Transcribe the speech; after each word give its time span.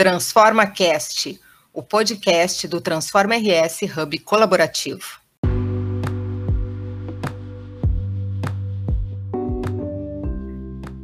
Transforma 0.00 0.66
Cast, 0.66 1.38
o 1.74 1.82
podcast 1.82 2.66
do 2.66 2.80
Transforma 2.80 3.34
RS 3.34 3.82
Hub 3.82 4.18
colaborativo. 4.20 5.20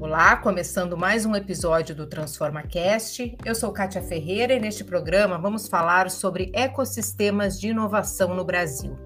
Olá, 0.00 0.38
começando 0.38 0.96
mais 0.96 1.26
um 1.26 1.36
episódio 1.36 1.94
do 1.94 2.06
Transforma 2.06 2.62
Cast. 2.62 3.36
Eu 3.44 3.54
sou 3.54 3.70
Kátia 3.70 4.00
Ferreira 4.00 4.54
e 4.54 4.60
neste 4.60 4.82
programa 4.82 5.36
vamos 5.36 5.68
falar 5.68 6.10
sobre 6.10 6.50
ecossistemas 6.54 7.60
de 7.60 7.68
inovação 7.68 8.34
no 8.34 8.46
Brasil. 8.46 8.96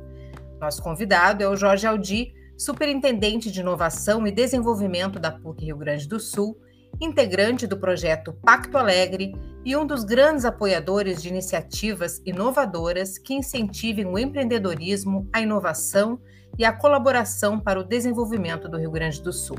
Nosso 0.60 0.80
convidado 0.84 1.42
é 1.42 1.48
o 1.48 1.56
Jorge 1.56 1.88
Aldi, 1.88 2.32
superintendente 2.56 3.50
de 3.50 3.58
inovação 3.58 4.24
e 4.24 4.30
desenvolvimento 4.30 5.18
da 5.18 5.32
PUC 5.32 5.64
Rio 5.64 5.78
Grande 5.78 6.06
do 6.06 6.20
Sul 6.20 6.56
integrante 7.00 7.66
do 7.66 7.76
projeto 7.76 8.32
Pacto 8.44 8.78
Alegre 8.78 9.34
e 9.64 9.76
um 9.76 9.86
dos 9.86 10.04
grandes 10.04 10.44
apoiadores 10.44 11.22
de 11.22 11.28
iniciativas 11.28 12.20
inovadoras 12.24 13.18
que 13.18 13.34
incentivem 13.34 14.06
o 14.06 14.18
empreendedorismo, 14.18 15.28
a 15.32 15.40
inovação 15.40 16.18
e 16.58 16.64
a 16.64 16.72
colaboração 16.72 17.60
para 17.60 17.78
o 17.78 17.84
desenvolvimento 17.84 18.68
do 18.68 18.78
Rio 18.78 18.90
Grande 18.90 19.22
do 19.22 19.32
Sul. 19.32 19.58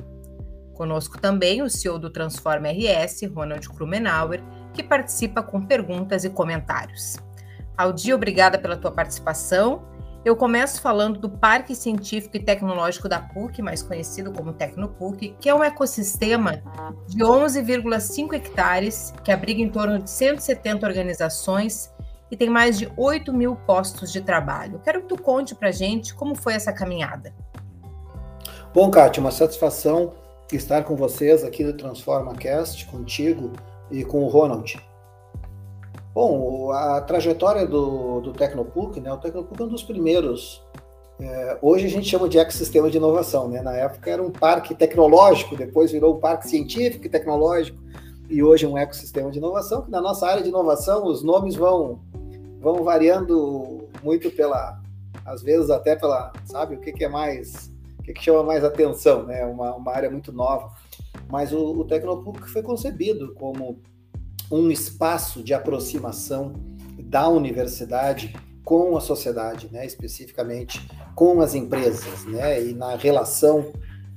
Conosco 0.74 1.20
também 1.20 1.62
o 1.62 1.70
CEO 1.70 2.00
do 2.00 2.10
Transforma 2.10 2.70
RS, 2.70 3.22
Ronald 3.34 3.70
Krumenauer, 3.70 4.42
que 4.74 4.82
participa 4.82 5.44
com 5.44 5.66
perguntas 5.66 6.24
e 6.24 6.30
comentários. 6.30 7.18
Aldi, 7.78 8.14
obrigada 8.14 8.58
pela 8.58 8.78
tua 8.78 8.92
participação 8.92 9.84
eu 10.24 10.36
começo 10.36 10.82
falando 10.82 11.20
do 11.20 11.30
Parque 11.30 11.74
Científico 11.74 12.38
e 12.38 12.40
Tecnológico 12.40 13.10
da 13.10 13.20
PUC, 13.20 13.62
mais 13.62 13.82
conhecido 13.82 14.32
como 14.32 14.54
Tecnopuc, 14.54 15.36
que 15.40 15.50
é 15.50 15.56
um 15.56 15.64
ecossistema 15.64 16.62
de 17.08 17.24
11,5 17.24 18.34
hectares, 18.34 19.14
que 19.24 19.32
abriga 19.32 19.62
em 19.62 19.70
torno 19.70 19.98
de 19.98 20.10
170 20.10 20.86
organizações 20.86 21.92
e 22.30 22.38
tem 22.38 22.50
mais 22.50 22.78
de 22.78 22.92
8 22.96 23.34
mil 23.34 23.56
postos 23.56 24.12
de 24.12 24.22
trabalho. 24.22 24.80
Quero 24.84 25.02
que 25.02 25.08
tu 25.08 25.22
conte 25.22 25.56
para 25.56 25.72
gente 25.72 26.14
como 26.14 26.36
foi 26.36 26.54
essa 26.54 26.72
caminhada. 26.72 27.34
Bom, 28.74 28.92
Kátia, 28.92 29.22
uma 29.22 29.32
satisfação 29.32 30.14
estar 30.52 30.84
com 30.84 30.96
vocês 30.96 31.44
aqui 31.44 31.64
do 31.64 31.74
Transforma 31.74 32.36
Cast, 32.36 32.86
contigo 32.86 33.54
e 33.90 34.04
com 34.04 34.24
o 34.24 34.28
Ronald. 34.28 34.78
Bom, 36.14 36.72
a 36.72 37.00
trajetória 37.00 37.66
do, 37.66 38.20
do 38.20 38.34
Tecnopuc, 38.34 39.00
né? 39.00 39.14
O 39.14 39.18
Tecnopuc 39.18 39.62
é 39.62 39.66
um 39.66 39.70
dos 39.70 39.84
primeiros. 39.84 40.62
É, 41.22 41.58
hoje 41.62 41.86
a 41.86 41.90
gente 41.90 42.10
chama 42.10 42.28
de 42.28 42.38
ecossistema 42.38 42.90
de 42.90 42.98
inovação, 42.98 43.48
né? 43.48 43.62
Na 43.62 43.74
época 43.78 44.10
era 44.12 44.22
um 44.22 44.32
parque 44.32 44.76
tecnológico, 44.76 45.56
depois 45.56 45.92
virou 45.92 46.18
um 46.18 46.20
parque 46.20 46.50
científico 46.50 47.06
e 47.06 47.10
tecnológico, 47.10 47.78
e 48.30 48.44
hoje 48.44 48.66
é 48.66 48.68
um 48.68 48.78
ecossistema 48.78 49.32
de 49.32 49.38
inovação, 49.38 49.84
que 49.84 49.92
na 49.92 50.02
nossa 50.02 50.28
área 50.28 50.44
de 50.44 50.50
inovação 50.50 51.06
os 51.06 51.24
nomes 51.24 51.56
vão, 51.56 52.02
vão 52.60 52.84
variando 52.84 53.88
muito 54.04 54.32
pela, 54.32 54.82
às 55.26 55.42
vezes 55.42 55.70
até 55.70 55.96
pela, 55.96 56.34
sabe, 56.44 56.76
o 56.76 56.80
que, 56.82 56.92
que 56.92 57.06
é 57.06 57.10
mais, 57.10 57.72
o 58.00 58.04
que, 58.04 58.14
que 58.14 58.24
chama 58.24 58.44
mais 58.44 58.66
atenção, 58.66 59.24
né? 59.24 59.46
Uma, 59.46 59.76
uma 59.76 59.92
área 59.94 60.10
muito 60.10 60.34
nova. 60.34 60.72
Mas 61.30 61.54
o, 61.54 61.80
o 61.80 61.86
Tecnopuc 61.86 62.50
foi 62.50 62.62
concebido 62.62 63.34
como 63.36 63.80
um 64.52 64.70
espaço 64.70 65.42
de 65.42 65.54
aproximação 65.54 66.54
da 67.00 67.28
universidade 67.28 68.36
com 68.64 68.96
a 68.96 69.02
sociedade, 69.02 69.70
né, 69.72 69.86
especificamente 69.86 70.88
com 71.16 71.42
as 71.42 71.56
empresas, 71.56 72.26
né, 72.26 72.64
e 72.64 72.74
na 72.74 72.96
relação 72.96 73.72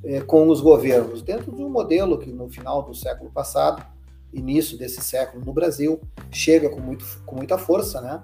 eh, 0.04 0.20
com 0.20 0.48
os 0.48 0.60
governos, 0.60 1.22
dentro 1.22 1.54
de 1.54 1.62
um 1.62 1.68
modelo 1.68 2.18
que 2.18 2.30
no 2.30 2.48
final 2.48 2.82
do 2.82 2.94
século 2.94 3.30
passado, 3.30 3.84
início 4.32 4.76
desse 4.76 5.00
século 5.00 5.44
no 5.44 5.52
Brasil, 5.52 6.00
chega 6.30 6.68
com, 6.68 6.80
muito, 6.80 7.04
com 7.24 7.36
muita 7.36 7.56
força, 7.56 8.00
né, 8.00 8.22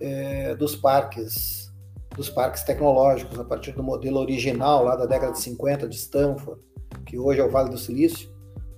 eh, 0.00 0.54
dos 0.54 0.76
parques, 0.76 1.72
dos 2.14 2.30
parques 2.30 2.62
tecnológicos, 2.62 3.38
a 3.38 3.44
partir 3.44 3.72
do 3.72 3.82
modelo 3.82 4.18
original 4.20 4.84
lá 4.84 4.96
da 4.96 5.06
década 5.06 5.32
de 5.32 5.40
50 5.40 5.88
de 5.88 5.96
Stanford, 5.96 6.60
que 7.04 7.18
hoje 7.18 7.40
é 7.40 7.44
o 7.44 7.50
Vale 7.50 7.70
do 7.70 7.78
Silício, 7.78 8.30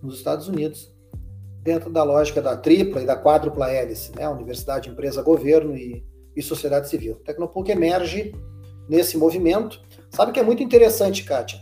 nos 0.02 0.16
Estados 0.16 0.48
Unidos, 0.48 0.92
dentro 1.62 1.90
da 1.90 2.02
lógica 2.02 2.40
da 2.40 2.56
tripla 2.56 3.02
e 3.02 3.06
da 3.06 3.16
quádrupla 3.16 3.70
hélice, 3.70 4.12
né? 4.16 4.28
Universidade, 4.28 4.88
empresa, 4.88 5.22
governo 5.22 5.76
e, 5.76 6.04
e 6.34 6.42
sociedade 6.42 6.88
civil. 6.88 7.14
O 7.14 7.24
Tecnopuc 7.24 7.70
emerge 7.70 8.34
nesse 8.88 9.16
movimento. 9.16 9.80
Sabe 10.10 10.32
que 10.32 10.40
é 10.40 10.42
muito 10.42 10.62
interessante, 10.62 11.24
Kátia? 11.24 11.60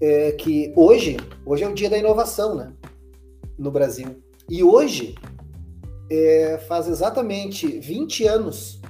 É 0.00 0.32
que 0.32 0.72
hoje, 0.76 1.16
hoje 1.44 1.64
é 1.64 1.68
o 1.68 1.74
dia 1.74 1.90
da 1.90 1.98
inovação, 1.98 2.54
né? 2.54 2.72
No 3.58 3.70
Brasil. 3.70 4.22
E 4.48 4.62
hoje 4.64 5.14
é, 6.10 6.58
faz 6.66 6.88
exatamente 6.88 7.66
20 7.66 8.26
anos 8.26 8.80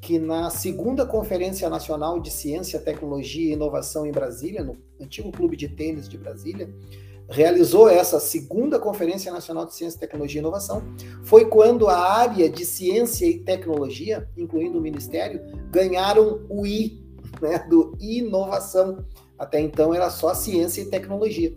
que 0.00 0.18
na 0.18 0.50
segunda 0.50 1.04
Conferência 1.04 1.68
Nacional 1.68 2.20
de 2.20 2.30
Ciência, 2.30 2.80
Tecnologia 2.80 3.50
e 3.50 3.52
Inovação 3.52 4.06
em 4.06 4.10
Brasília, 4.10 4.64
no 4.64 4.76
antigo 5.00 5.30
Clube 5.30 5.56
de 5.56 5.68
Tênis 5.68 6.08
de 6.08 6.16
Brasília, 6.16 6.68
realizou 7.30 7.88
essa 7.88 8.18
segunda 8.18 8.78
Conferência 8.78 9.32
Nacional 9.32 9.64
de 9.64 9.74
Ciência, 9.74 10.00
Tecnologia 10.00 10.40
e 10.40 10.42
Inovação, 10.42 10.82
foi 11.22 11.44
quando 11.46 11.88
a 11.88 11.96
área 11.96 12.50
de 12.50 12.64
ciência 12.64 13.24
e 13.24 13.38
tecnologia, 13.38 14.28
incluindo 14.36 14.78
o 14.78 14.82
Ministério, 14.82 15.40
ganharam 15.70 16.44
o 16.48 16.66
I, 16.66 17.04
né, 17.40 17.58
do 17.68 17.96
inovação. 18.00 19.04
Até 19.38 19.60
então 19.60 19.94
era 19.94 20.10
só 20.10 20.34
ciência 20.34 20.82
e 20.82 20.86
tecnologia. 20.86 21.56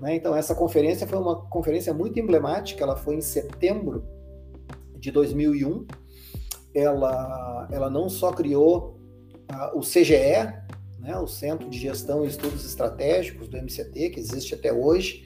Né? 0.00 0.16
Então 0.16 0.34
essa 0.34 0.54
conferência 0.54 1.06
foi 1.06 1.18
uma 1.18 1.46
conferência 1.46 1.94
muito 1.94 2.18
emblemática, 2.18 2.82
ela 2.82 2.96
foi 2.96 3.14
em 3.14 3.20
setembro 3.20 4.04
de 4.98 5.10
2001. 5.10 5.86
Ela, 6.74 7.68
ela 7.70 7.88
não 7.88 8.08
só 8.08 8.32
criou 8.32 8.98
uh, 9.50 9.78
o 9.78 9.80
CGE, 9.80 10.52
né, 11.06 11.16
o 11.16 11.28
Centro 11.28 11.70
de 11.70 11.78
Gestão 11.78 12.24
e 12.24 12.28
Estudos 12.28 12.66
Estratégicos 12.66 13.46
do 13.46 13.56
MCT, 13.56 14.10
que 14.10 14.18
existe 14.18 14.54
até 14.54 14.72
hoje. 14.72 15.24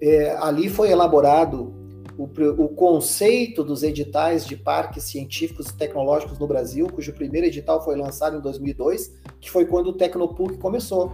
É, 0.00 0.36
ali 0.38 0.68
foi 0.68 0.90
elaborado 0.90 1.72
o, 2.18 2.24
o, 2.24 2.68
conceito 2.68 3.62
dos 3.62 3.84
editais 3.84 4.44
de 4.44 4.56
parques 4.56 5.04
científicos 5.04 5.68
e 5.68 5.76
tecnológicos 5.76 6.38
no 6.40 6.46
Brasil, 6.46 6.88
cujo 6.92 7.12
primeiro 7.12 7.46
edital 7.46 7.82
foi 7.84 7.96
lançado 7.96 8.36
em 8.36 8.40
2002, 8.40 9.14
que 9.40 9.48
foi 9.48 9.64
quando 9.64 9.90
o 9.90 9.92
Tecnopuc 9.92 10.58
começou, 10.58 11.12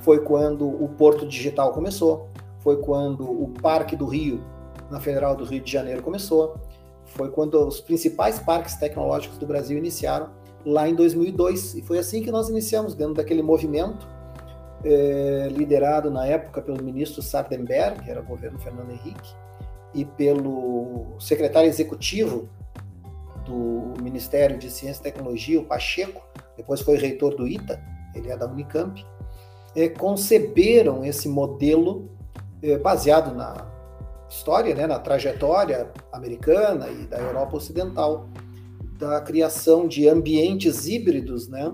foi 0.00 0.20
quando 0.20 0.66
o 0.66 0.88
Porto 0.88 1.26
Digital 1.26 1.72
começou, 1.72 2.30
foi 2.60 2.78
quando 2.78 3.24
o 3.24 3.48
Parque 3.60 3.94
do 3.94 4.06
Rio, 4.06 4.42
na 4.90 4.98
Federal 4.98 5.36
do 5.36 5.44
Rio 5.44 5.60
de 5.60 5.70
Janeiro, 5.70 6.02
começou, 6.02 6.56
foi 7.04 7.30
quando 7.30 7.54
os 7.66 7.80
principais 7.80 8.38
parques 8.38 8.76
tecnológicos 8.76 9.36
do 9.36 9.46
Brasil 9.46 9.76
iniciaram 9.76 10.30
lá 10.64 10.88
em 10.88 10.94
2002. 10.94 11.74
E 11.74 11.82
foi 11.82 11.98
assim 11.98 12.22
que 12.22 12.30
nós 12.30 12.48
iniciamos, 12.48 12.94
dentro 12.94 13.14
daquele 13.14 13.42
movimento, 13.42 14.06
é, 14.84 15.48
liderado 15.50 16.10
na 16.10 16.26
época 16.26 16.60
pelo 16.60 16.82
ministro 16.82 17.22
Sardenberg, 17.22 18.02
que 18.02 18.10
era 18.10 18.20
o 18.20 18.24
governo 18.24 18.58
Fernando 18.58 18.90
Henrique, 18.90 19.34
e 19.94 20.04
pelo 20.04 21.16
secretário 21.20 21.68
executivo 21.68 22.48
do 23.44 23.94
Ministério 24.02 24.58
de 24.58 24.70
Ciência 24.70 25.00
e 25.00 25.02
Tecnologia, 25.02 25.60
o 25.60 25.64
Pacheco, 25.64 26.22
depois 26.56 26.80
foi 26.80 26.96
reitor 26.96 27.34
do 27.36 27.46
ITA, 27.46 27.80
ele 28.14 28.30
é 28.30 28.36
da 28.36 28.46
Unicamp, 28.46 29.04
é, 29.74 29.88
conceberam 29.88 31.04
esse 31.04 31.28
modelo 31.28 32.10
é, 32.62 32.78
baseado 32.78 33.34
na 33.34 33.66
história, 34.28 34.74
né, 34.74 34.86
na 34.86 34.98
trajetória 34.98 35.90
americana 36.12 36.88
e 36.88 37.06
da 37.06 37.18
Europa 37.18 37.56
Ocidental, 37.56 38.28
da 39.02 39.20
criação 39.20 39.88
de 39.88 40.08
ambientes 40.08 40.86
híbridos, 40.86 41.48
né, 41.48 41.72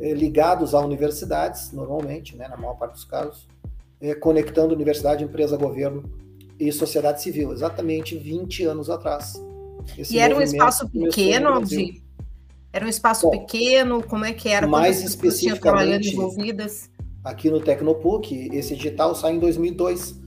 eh, 0.00 0.12
ligados 0.12 0.74
a 0.74 0.80
universidades, 0.80 1.70
normalmente, 1.72 2.36
né, 2.36 2.48
na 2.48 2.56
maior 2.56 2.74
parte 2.74 2.94
dos 2.94 3.04
casos, 3.04 3.46
é, 4.00 4.14
conectando 4.14 4.74
universidade, 4.74 5.22
empresa, 5.22 5.56
governo 5.56 6.02
e 6.58 6.72
sociedade 6.72 7.22
civil, 7.22 7.52
exatamente 7.52 8.18
20 8.18 8.64
anos 8.64 8.90
atrás. 8.90 9.34
Esse 9.96 10.16
e 10.16 10.18
era 10.18 10.36
um 10.36 10.42
espaço 10.42 10.88
pequeno, 10.88 11.64
de... 11.64 12.02
Era 12.72 12.84
um 12.84 12.88
espaço 12.88 13.30
Bom, 13.30 13.30
pequeno, 13.30 14.02
como 14.02 14.24
é 14.24 14.32
que 14.32 14.48
era? 14.48 14.66
Mais 14.66 15.02
especificamente, 15.02 16.12
envolvidas? 16.12 16.90
aqui 17.24 17.48
no 17.48 17.60
Tecnopuc, 17.60 18.50
esse 18.52 18.74
edital 18.74 19.14
sai 19.14 19.34
em 19.34 19.38
2002, 19.38 20.20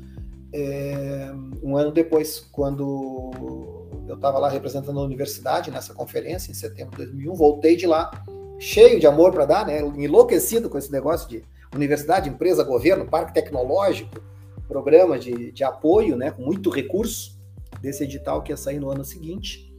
é, 0.52 1.32
um 1.62 1.78
ano 1.78 1.92
depois, 1.92 2.40
quando 2.52 3.79
eu 4.10 4.16
estava 4.16 4.40
lá 4.40 4.50
representando 4.50 5.00
a 5.00 5.04
universidade 5.04 5.70
nessa 5.70 5.94
conferência 5.94 6.52
em 6.52 6.56
setembro 6.56 6.98
de 6.98 7.06
2001, 7.06 7.34
voltei 7.36 7.76
de 7.76 7.86
lá 7.86 8.12
cheio 8.60 9.00
de 9.00 9.08
amor 9.08 9.32
para 9.32 9.46
dar, 9.46 9.66
né, 9.66 9.80
enlouquecido 9.80 10.70
com 10.70 10.78
esse 10.78 10.92
negócio 10.92 11.30
de 11.30 11.44
universidade, 11.74 12.28
empresa, 12.28 12.64
governo, 12.64 13.06
parque 13.06 13.34
tecnológico, 13.34 14.20
programa 14.68 15.18
de, 15.18 15.52
de 15.52 15.64
apoio, 15.64 16.18
né, 16.18 16.32
com 16.32 16.42
muito 16.42 16.70
recurso 16.70 17.40
desse 17.82 18.04
edital 18.04 18.42
que 18.42 18.52
ia 18.52 18.58
sair 18.58 18.80
no 18.80 18.90
ano 18.90 19.06
seguinte. 19.06 19.70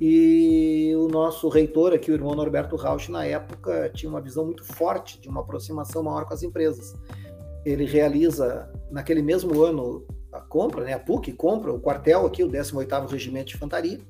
E 0.00 0.92
o 0.96 1.08
nosso 1.08 1.48
reitor 1.48 1.94
aqui, 1.94 2.10
o 2.10 2.14
irmão 2.14 2.34
Norberto 2.34 2.76
Rauch, 2.76 3.10
na 3.10 3.24
época, 3.24 3.90
tinha 3.94 4.10
uma 4.10 4.20
visão 4.20 4.44
muito 4.44 4.64
forte 4.64 5.20
de 5.20 5.28
uma 5.28 5.40
aproximação 5.40 6.02
maior 6.02 6.26
com 6.26 6.34
as 6.34 6.42
empresas. 6.42 6.94
Ele 7.64 7.84
realiza, 7.84 8.68
naquele 8.90 9.22
mesmo 9.22 9.62
ano, 9.62 10.04
a 10.36 10.40
compra, 10.40 10.84
né, 10.84 10.92
a 10.92 10.98
PUC 10.98 11.32
compra 11.32 11.72
o 11.72 11.80
quartel 11.80 12.26
aqui, 12.26 12.42
o 12.42 12.48
18º 12.48 13.08
Regimento 13.08 13.46
de 13.46 13.56
Infantaria, 13.56 14.00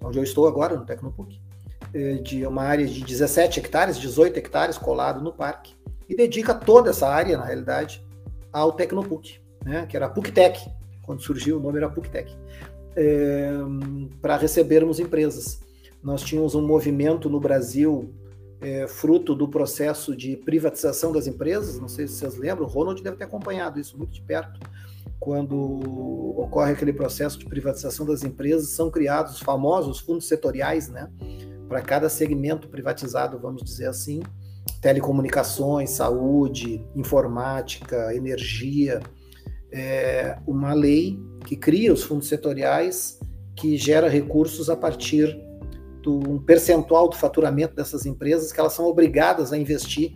onde 0.00 0.18
eu 0.18 0.22
estou 0.22 0.46
agora, 0.46 0.76
no 0.76 0.84
Tecnopuc, 0.84 1.40
é, 1.92 2.14
de 2.14 2.46
uma 2.46 2.62
área 2.62 2.86
de 2.86 3.02
17 3.02 3.60
hectares, 3.60 3.98
18 3.98 4.36
hectares 4.36 4.78
colado 4.78 5.20
no 5.20 5.32
parque, 5.32 5.74
e 6.08 6.14
dedica 6.14 6.54
toda 6.54 6.90
essa 6.90 7.08
área, 7.08 7.36
na 7.36 7.44
realidade, 7.44 8.04
ao 8.52 8.72
Tecnopuc, 8.72 9.40
né, 9.64 9.86
que 9.86 9.96
era 9.96 10.06
a 10.06 10.10
PUCTEC, 10.10 10.70
quando 11.02 11.22
surgiu 11.22 11.58
o 11.58 11.60
nome 11.60 11.78
era 11.78 11.88
PUCTEC, 11.88 12.36
é, 12.96 13.50
para 14.20 14.36
recebermos 14.36 15.00
empresas. 15.00 15.60
Nós 16.02 16.22
tínhamos 16.22 16.54
um 16.54 16.66
movimento 16.66 17.28
no 17.28 17.40
Brasil 17.40 18.14
é, 18.60 18.86
fruto 18.86 19.34
do 19.34 19.48
processo 19.48 20.16
de 20.16 20.36
privatização 20.36 21.12
das 21.12 21.26
empresas, 21.26 21.78
não 21.78 21.88
sei 21.88 22.06
se 22.06 22.14
vocês 22.14 22.36
lembram, 22.36 22.66
o 22.66 22.68
Ronald 22.68 23.02
deve 23.02 23.16
ter 23.16 23.24
acompanhado 23.24 23.78
isso 23.78 23.96
muito 23.96 24.12
de 24.12 24.22
perto, 24.22 24.58
quando 25.18 25.56
ocorre 26.38 26.72
aquele 26.72 26.92
processo 26.92 27.38
de 27.38 27.46
privatização 27.46 28.06
das 28.06 28.22
empresas, 28.22 28.70
são 28.70 28.90
criados 28.90 29.34
os 29.34 29.40
famosos 29.40 29.98
fundos 30.00 30.28
setoriais, 30.28 30.88
né, 30.88 31.10
para 31.68 31.82
cada 31.82 32.08
segmento 32.08 32.68
privatizado, 32.68 33.38
vamos 33.38 33.62
dizer 33.62 33.86
assim, 33.86 34.20
telecomunicações, 34.80 35.90
saúde, 35.90 36.84
informática, 36.94 38.14
energia, 38.14 39.00
é 39.70 40.38
uma 40.46 40.72
lei 40.72 41.18
que 41.44 41.56
cria 41.56 41.92
os 41.92 42.02
fundos 42.02 42.28
setoriais 42.28 43.18
que 43.54 43.76
gera 43.76 44.08
recursos 44.08 44.70
a 44.70 44.76
partir 44.76 45.38
do 46.02 46.16
um 46.30 46.38
percentual 46.38 47.08
do 47.08 47.16
faturamento 47.16 47.74
dessas 47.74 48.06
empresas 48.06 48.52
que 48.52 48.60
elas 48.60 48.72
são 48.72 48.86
obrigadas 48.86 49.52
a 49.52 49.58
investir 49.58 50.12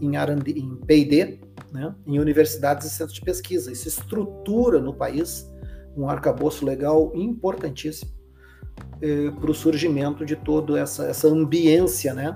em, 0.00 0.12
em 0.16 0.76
P&D, 0.86 1.40
né, 1.74 1.92
em 2.06 2.20
universidades 2.20 2.86
e 2.86 2.90
centros 2.90 3.14
de 3.14 3.20
pesquisa. 3.20 3.72
Isso 3.72 3.88
estrutura 3.88 4.80
no 4.80 4.94
país 4.94 5.50
um 5.96 6.08
arcabouço 6.08 6.64
legal 6.64 7.12
importantíssimo 7.14 8.10
eh, 9.02 9.30
para 9.40 9.50
o 9.50 9.54
surgimento 9.54 10.24
de 10.24 10.36
toda 10.36 10.78
essa, 10.78 11.06
essa 11.06 11.28
ambiência, 11.28 12.14
né, 12.14 12.34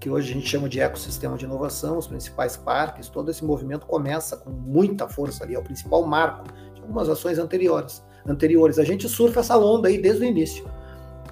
que 0.00 0.08
hoje 0.08 0.30
a 0.30 0.34
gente 0.34 0.48
chama 0.48 0.68
de 0.68 0.80
ecossistema 0.80 1.36
de 1.36 1.44
inovação, 1.44 1.98
os 1.98 2.06
principais 2.06 2.56
parques, 2.56 3.08
todo 3.08 3.30
esse 3.30 3.44
movimento 3.44 3.86
começa 3.86 4.36
com 4.36 4.50
muita 4.50 5.08
força 5.08 5.44
ali, 5.44 5.54
é 5.54 5.58
o 5.58 5.62
principal 5.62 6.04
marco 6.06 6.44
de 6.74 6.80
algumas 6.80 7.08
ações 7.08 7.38
anteriores. 7.38 8.02
anteriores. 8.26 8.78
A 8.78 8.84
gente 8.84 9.08
surfa 9.08 9.40
essa 9.40 9.58
onda 9.58 9.88
aí 9.88 9.98
desde 9.98 10.24
o 10.24 10.24
início 10.24 10.64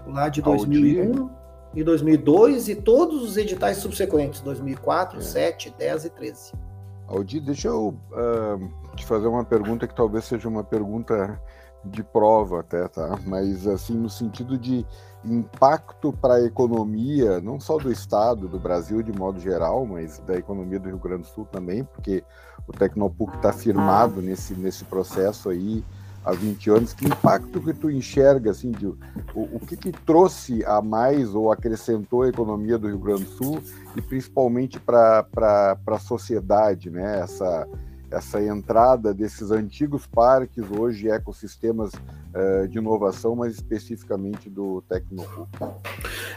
lá 0.06 0.28
de 0.28 0.42
2001 0.42 1.30
e 1.74 1.84
2002 1.84 2.68
e 2.68 2.74
todos 2.74 3.22
os 3.22 3.36
editais 3.36 3.76
subsequentes, 3.76 4.40
2004, 4.40 5.18
é. 5.18 5.20
7, 5.20 5.74
10 5.78 6.04
e 6.04 6.10
13. 6.10 6.52
Aldir, 7.10 7.42
deixa 7.42 7.66
eu 7.66 7.88
uh, 8.12 8.94
te 8.94 9.04
fazer 9.04 9.26
uma 9.26 9.44
pergunta 9.44 9.86
que 9.88 9.94
talvez 9.94 10.24
seja 10.24 10.48
uma 10.48 10.62
pergunta 10.62 11.40
de 11.84 12.04
prova 12.04 12.60
até, 12.60 12.86
tá? 12.86 13.18
Mas 13.26 13.66
assim, 13.66 13.94
no 13.94 14.08
sentido 14.08 14.56
de 14.56 14.86
impacto 15.24 16.12
para 16.12 16.34
a 16.34 16.44
economia, 16.44 17.40
não 17.40 17.58
só 17.58 17.78
do 17.78 17.90
Estado, 17.90 18.46
do 18.46 18.60
Brasil 18.60 19.02
de 19.02 19.12
modo 19.12 19.40
geral, 19.40 19.84
mas 19.84 20.20
da 20.20 20.36
economia 20.36 20.78
do 20.78 20.88
Rio 20.88 20.98
Grande 20.98 21.22
do 21.22 21.28
Sul 21.28 21.44
também, 21.46 21.82
porque 21.82 22.22
o 22.66 22.72
Tecnopuc 22.72 23.34
está 23.34 23.52
firmado 23.52 24.22
nesse, 24.22 24.54
nesse 24.54 24.84
processo 24.84 25.50
aí 25.50 25.84
há 26.24 26.32
20 26.32 26.70
anos, 26.70 26.92
que 26.92 27.06
impacto 27.06 27.60
que 27.60 27.72
tu 27.72 27.90
enxerga, 27.90 28.50
assim, 28.50 28.70
de, 28.70 28.86
o, 28.86 28.96
o 29.34 29.60
que, 29.60 29.76
que 29.76 29.92
trouxe 29.92 30.64
a 30.64 30.82
mais 30.82 31.34
ou 31.34 31.50
acrescentou 31.50 32.22
a 32.22 32.28
economia 32.28 32.78
do 32.78 32.88
Rio 32.88 32.98
Grande 32.98 33.24
do 33.24 33.30
Sul 33.30 33.62
e 33.96 34.02
principalmente 34.02 34.78
para 34.78 35.26
a 35.86 35.98
sociedade, 35.98 36.90
né? 36.90 37.20
Essa, 37.20 37.66
essa 38.10 38.42
entrada 38.42 39.14
desses 39.14 39.50
antigos 39.50 40.06
parques, 40.06 40.64
hoje 40.70 41.08
ecossistemas 41.08 41.92
uh, 41.94 42.66
de 42.68 42.78
inovação, 42.78 43.36
mas 43.36 43.54
especificamente 43.54 44.50
do 44.50 44.82
Tecnopool? 44.88 45.48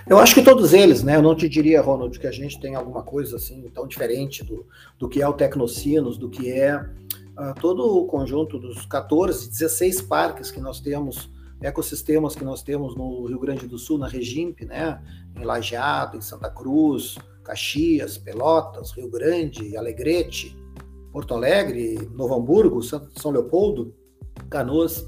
Eu 0.08 0.20
acho 0.20 0.36
que 0.36 0.44
todos 0.44 0.74
eles, 0.74 1.02
né? 1.02 1.16
Eu 1.16 1.22
não 1.22 1.36
te 1.36 1.50
diria, 1.50 1.82
Ronald, 1.82 2.18
que 2.20 2.28
a 2.28 2.32
gente 2.32 2.60
tem 2.60 2.76
alguma 2.76 3.02
coisa 3.02 3.38
assim 3.38 3.70
tão 3.74 3.88
diferente 3.88 4.44
do, 4.44 4.66
do 5.00 5.10
que 5.10 5.22
é 5.22 5.28
o 5.28 5.34
Tecnocinos, 5.34 6.18
do 6.18 6.30
que 6.30 6.52
é 6.52 6.86
uh, 7.38 7.60
todo 7.60 7.98
o 7.98 8.06
conjunto 8.08 8.60
dos 8.60 8.86
14, 8.86 9.50
16 9.50 10.02
parques 10.02 10.52
que 10.52 10.60
nós 10.60 10.80
temos, 10.80 11.32
ecossistemas 11.62 12.36
que 12.36 12.44
nós 12.44 12.62
temos 12.62 12.96
no 12.96 13.26
Rio 13.26 13.40
Grande 13.40 13.68
do 13.68 13.78
Sul, 13.78 13.98
na 13.98 14.08
Regimp, 14.08 14.62
né? 14.62 15.02
Em 15.36 15.44
Lajeado, 15.44 16.18
em 16.18 16.22
Santa 16.22 16.50
Cruz, 16.50 17.18
Caxias, 17.44 18.18
Pelotas, 18.18 18.92
Rio 18.92 19.10
Grande, 19.10 19.76
Alegrete, 19.76 20.58
Porto 21.12 21.34
Alegre, 21.34 22.10
Novo 22.14 22.36
Hamburgo, 22.36 22.82
São 22.82 23.32
Leopoldo, 23.32 23.94
Canoas. 24.50 25.08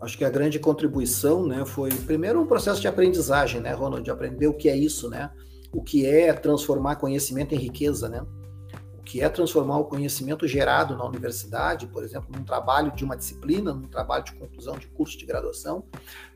Acho 0.00 0.16
que 0.16 0.24
a 0.24 0.30
grande 0.30 0.58
contribuição, 0.58 1.46
né, 1.46 1.64
foi 1.66 1.90
primeiro 1.90 2.40
um 2.40 2.46
processo 2.46 2.80
de 2.80 2.88
aprendizagem, 2.88 3.60
né, 3.60 3.72
Ronald, 3.74 4.02
de 4.02 4.10
aprender 4.10 4.46
o 4.46 4.54
que 4.54 4.68
é 4.68 4.76
isso, 4.76 5.10
né? 5.10 5.30
O 5.72 5.82
que 5.82 6.06
é 6.06 6.32
transformar 6.32 6.96
conhecimento 6.96 7.54
em 7.54 7.58
riqueza, 7.58 8.08
né? 8.08 8.24
Que 9.10 9.20
é 9.20 9.28
transformar 9.28 9.76
o 9.76 9.86
conhecimento 9.86 10.46
gerado 10.46 10.96
na 10.96 11.04
universidade, 11.04 11.88
por 11.88 12.04
exemplo, 12.04 12.28
num 12.32 12.44
trabalho 12.44 12.92
de 12.92 13.04
uma 13.04 13.16
disciplina, 13.16 13.74
num 13.74 13.88
trabalho 13.88 14.22
de 14.22 14.32
conclusão 14.34 14.78
de 14.78 14.86
curso 14.86 15.18
de 15.18 15.26
graduação, 15.26 15.82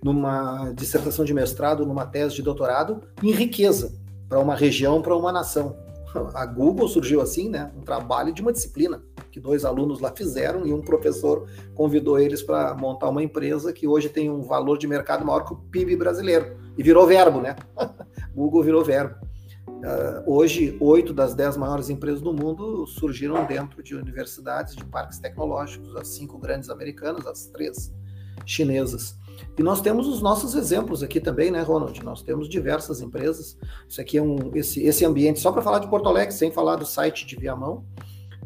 numa 0.03 0.73
dissertação 0.73 1.25
de 1.25 1.33
mestrado, 1.33 1.87
numa 1.87 2.05
tese 2.05 2.35
de 2.35 2.43
doutorado, 2.43 3.01
em 3.23 3.31
riqueza 3.31 3.97
para 4.29 4.41
uma 4.41 4.57
região, 4.57 5.01
para 5.01 5.17
uma 5.17 5.31
nação. 5.31 5.77
A 6.35 6.45
Google 6.45 6.89
surgiu 6.89 7.21
assim, 7.21 7.49
né? 7.49 7.71
Um 7.77 7.83
trabalho 7.83 8.33
de 8.33 8.43
uma 8.43 8.53
disciplina 8.53 9.01
que 9.31 9.39
dois 9.39 9.65
alunos 9.65 10.01
lá 10.01 10.11
fizeram 10.11 10.67
e 10.67 10.73
um 10.73 10.81
professor 10.81 11.49
convidou 11.77 12.19
eles 12.19 12.43
para 12.43 12.75
montar 12.75 13.09
uma 13.09 13.23
empresa 13.23 13.73
que 13.73 13.87
hoje 13.87 14.09
tem 14.09 14.29
um 14.29 14.43
valor 14.43 14.79
de 14.79 14.89
mercado 14.89 15.25
maior 15.25 15.45
que 15.45 15.53
o 15.53 15.57
PIB 15.57 15.95
brasileiro 15.95 16.57
e 16.77 16.83
virou 16.83 17.07
verbo, 17.07 17.41
né? 17.41 17.55
Google 18.35 18.65
virou 18.65 18.85
verbo. 18.85 19.24
Uh, 19.85 20.23
hoje, 20.25 20.79
oito 20.81 21.13
das 21.13 21.35
dez 21.35 21.59
maiores 21.59 21.91
empresas 21.91 22.23
do 22.23 22.33
mundo 22.33 22.87
surgiram 22.87 23.45
dentro 23.47 23.83
de 23.83 23.95
universidades, 23.95 24.75
de 24.75 24.83
parques 24.87 25.19
tecnológicos, 25.19 25.95
as 25.97 26.09
cinco 26.09 26.39
grandes 26.39 26.71
americanas, 26.71 27.27
as 27.27 27.47
três 27.49 27.95
chinesas. 28.47 29.15
E 29.59 29.63
nós 29.63 29.83
temos 29.83 30.09
os 30.09 30.23
nossos 30.23 30.55
exemplos 30.55 31.03
aqui 31.03 31.21
também, 31.21 31.51
né, 31.51 31.61
Ronald? 31.61 32.03
Nós 32.03 32.23
temos 32.23 32.49
diversas 32.49 33.03
empresas. 33.03 33.59
Isso 33.87 34.01
aqui 34.01 34.17
é 34.17 34.23
um 34.23 34.51
esse, 34.55 34.83
esse 34.83 35.05
ambiente, 35.05 35.39
só 35.39 35.53
para 35.53 35.61
falar 35.61 35.81
de 35.81 35.89
Porto 35.91 36.09
Alegre, 36.09 36.33
sem 36.33 36.51
falar 36.51 36.77
do 36.77 36.87
site 36.87 37.27
de 37.27 37.37
Viamão, 37.37 37.85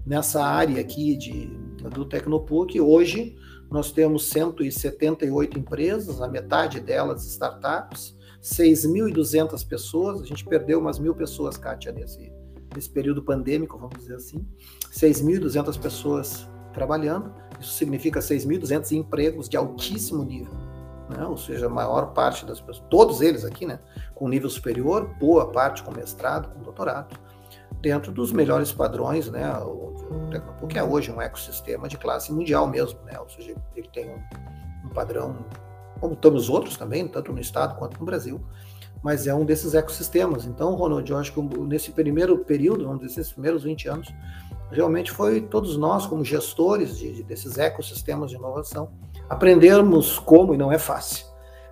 nessa 0.04 0.45
área 0.45 0.80
aqui 0.80 1.16
de, 1.16 1.47
do 1.92 2.04
Tecnopuc, 2.04 2.80
hoje 2.80 3.37
nós 3.71 3.92
temos 3.92 4.25
178 4.30 5.59
empresas, 5.59 6.21
a 6.21 6.26
metade 6.26 6.80
delas 6.80 7.25
startups, 7.26 8.17
6.200 8.42 9.66
pessoas, 9.66 10.23
a 10.23 10.25
gente 10.25 10.45
perdeu 10.45 10.78
umas 10.78 10.99
mil 10.99 11.14
pessoas, 11.14 11.57
Kátia, 11.57 11.92
nesse, 11.92 12.33
nesse 12.75 12.90
período 12.90 13.23
pandêmico, 13.23 13.78
vamos 13.78 13.99
dizer 13.99 14.14
assim. 14.14 14.47
6.200 14.92 15.78
pessoas 15.78 16.49
trabalhando, 16.73 17.33
isso 17.61 17.73
significa 17.73 18.21
6.200 18.21 18.92
empregos 18.92 19.49
de 19.49 19.57
altíssimo 19.57 20.25
nível. 20.25 20.52
Né? 21.09 21.25
Ou 21.25 21.37
seja, 21.37 21.66
a 21.66 21.71
maior 21.71 22.12
parte 22.12 22.45
das 22.45 22.61
pessoas, 22.61 22.87
todos 22.90 23.21
eles 23.21 23.45
aqui, 23.45 23.66
né, 23.66 23.80
com 24.14 24.28
nível 24.28 24.50
superior, 24.50 25.09
boa 25.18 25.50
parte 25.50 25.83
com 25.83 25.90
mestrado, 25.90 26.52
com 26.52 26.62
doutorado, 26.62 27.18
dentro 27.80 28.12
dos 28.12 28.30
melhores 28.30 28.73
padrões, 28.73 29.30
né, 29.30 29.50
o, 29.61 29.95
é 30.75 30.83
hoje 30.83 31.11
um 31.11 31.21
ecossistema 31.21 31.88
de 31.88 31.97
classe 31.97 32.33
mundial 32.33 32.66
mesmo, 32.68 33.00
né, 33.04 33.18
ou 33.18 33.28
seja, 33.28 33.54
ele 33.75 33.88
tem 33.88 34.11
um 34.85 34.88
padrão 34.90 35.37
como 36.00 36.14
estamos 36.14 36.49
outros 36.49 36.76
também, 36.76 37.07
tanto 37.07 37.33
no 37.33 37.40
Estado 37.40 37.76
quanto 37.76 37.99
no 37.99 38.07
Brasil, 38.07 38.40
mas 39.02 39.26
é 39.26 39.35
um 39.35 39.45
desses 39.45 39.75
ecossistemas. 39.75 40.45
Então, 40.45 40.75
Ronald, 40.75 41.11
eu 41.11 41.17
acho 41.17 41.33
que 41.33 41.40
nesse 41.40 41.90
primeiro 41.93 42.38
período, 42.38 42.85
vamos 42.85 43.00
dizer, 43.00 43.21
esses 43.21 43.33
primeiros 43.33 43.62
20 43.62 43.88
anos, 43.88 44.09
realmente 44.71 45.11
foi 45.11 45.40
todos 45.40 45.76
nós, 45.76 46.07
como 46.07 46.25
gestores 46.25 46.99
de, 46.99 47.23
desses 47.23 47.59
ecossistemas 47.59 48.31
de 48.31 48.37
inovação, 48.37 48.90
aprendermos 49.28 50.19
como, 50.19 50.55
e 50.55 50.59
não 50.59 50.73
é 50.73 50.78
fácil, 50.78 51.26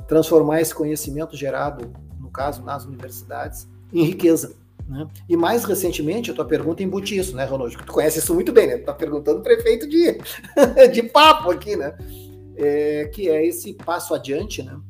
transformar 0.07 0.61
esse 0.61 0.75
conhecimento 0.75 1.37
gerado, 1.37 1.91
no 2.21 2.31
caso, 2.31 2.63
nas 2.63 2.85
universidades, 2.85 3.69
em 3.93 4.05
riqueza. 4.05 4.57
Né? 4.89 5.07
E 5.29 5.37
mais 5.37 5.65
recentemente, 5.65 6.31
a 6.31 6.35
tua 6.35 6.45
pergunta 6.45 6.83
embute 6.83 7.17
isso, 7.17 7.35
né, 7.35 7.45
Ronald? 7.45 7.77
Tu 7.77 7.93
conhece 7.93 8.21
isso 8.21 8.33
muito 8.35 8.53
bem, 8.53 8.69
né? 8.69 8.79
Tu 8.79 8.85
tá 8.85 8.95
perguntando 8.95 9.43
prefeito 9.43 9.89
de, 9.89 10.19
de 10.93 11.03
papo 11.03 11.51
aqui, 11.51 11.75
né? 11.77 11.97
É, 12.57 13.05
que 13.07 13.29
é 13.29 13.45
esse 13.45 13.75
passo 13.75 14.15
adiante, 14.15 14.63
né? 14.63 14.81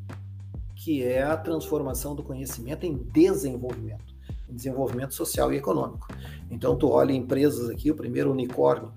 que 0.74 1.02
é 1.02 1.22
a 1.22 1.36
transformação 1.36 2.14
do 2.14 2.22
conhecimento 2.22 2.86
em 2.86 2.94
desenvolvimento, 2.94 4.14
em 4.48 4.54
desenvolvimento 4.54 5.14
social 5.14 5.52
e 5.52 5.56
econômico. 5.56 6.06
Então, 6.50 6.76
tu 6.76 6.88
olha 6.88 7.12
empresas 7.12 7.68
aqui, 7.68 7.90
o 7.90 7.94
primeiro 7.96 8.30
unicórnio 8.30 8.92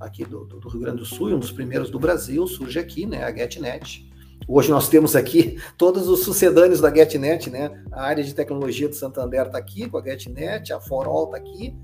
aqui 0.00 0.24
do, 0.24 0.44
do 0.44 0.68
Rio 0.68 0.80
Grande 0.80 0.98
do 0.98 1.04
Sul, 1.04 1.28
um 1.28 1.38
dos 1.38 1.52
primeiros 1.52 1.90
do 1.90 1.98
Brasil, 1.98 2.46
surge 2.46 2.78
aqui, 2.78 3.06
né, 3.06 3.22
a 3.22 3.32
GetNet. 3.32 4.08
Hoje 4.48 4.70
nós 4.70 4.88
temos 4.88 5.14
aqui 5.14 5.60
todos 5.78 6.08
os 6.08 6.24
sucedâneos 6.24 6.80
da 6.80 6.92
GetNet, 6.92 7.50
né? 7.50 7.84
A 7.92 8.02
área 8.02 8.24
de 8.24 8.34
tecnologia 8.34 8.88
do 8.88 8.94
Santander 8.94 9.46
está 9.46 9.58
aqui 9.58 9.88
com 9.88 9.98
a 9.98 10.02
GetNet, 10.02 10.72
a 10.72 10.80
Forol 10.80 11.26
está 11.26 11.36
aqui 11.36 11.76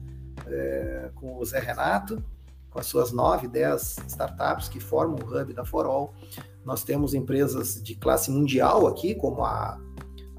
é, 0.47 1.11
com 1.15 1.37
o 1.39 1.45
Zé 1.45 1.61
Renato, 1.61 2.25
com 2.75 2.81
as 2.81 2.87
suas 2.87 3.13
9, 3.13 3.47
10 3.47 3.99
startups 4.09 4.69
que 4.69 4.81
formam 4.81 5.17
o 5.25 5.41
hub 5.41 5.55
da 5.55 5.65
Forol. 5.65 6.13
Nós 6.65 6.83
temos 6.83 7.15
empresas 7.15 7.81
de 7.81 7.95
classe 7.95 8.33
mundial 8.33 8.89
aqui, 8.89 9.15
como 9.15 9.45
a, 9.45 9.81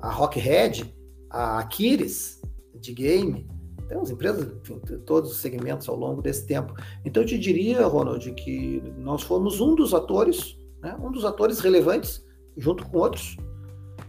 a 0.02 0.12
Rockhead, 0.12 0.94
a 1.30 1.60
Aquiles, 1.60 2.42
de 2.76 2.94
game. 2.94 3.50
Temos 3.88 4.10
empresas, 4.10 4.52
enfim, 4.62 4.80
todos 5.06 5.32
os 5.32 5.38
segmentos 5.38 5.88
ao 5.88 5.96
longo 5.96 6.22
desse 6.22 6.46
tempo. 6.46 6.74
Então, 7.06 7.24
eu 7.24 7.28
te 7.28 7.38
diria, 7.38 7.88
Ronald, 7.88 8.30
que 8.34 8.84
nós 8.98 9.24
fomos 9.24 9.62
um 9.62 9.74
dos 9.74 9.94
atores, 9.94 10.58
né, 10.82 10.98
um 11.00 11.12
dos 11.12 11.24
atores 11.24 11.60
relevantes, 11.60 12.22
junto 12.58 12.86
com 12.86 12.98
outros, 12.98 13.38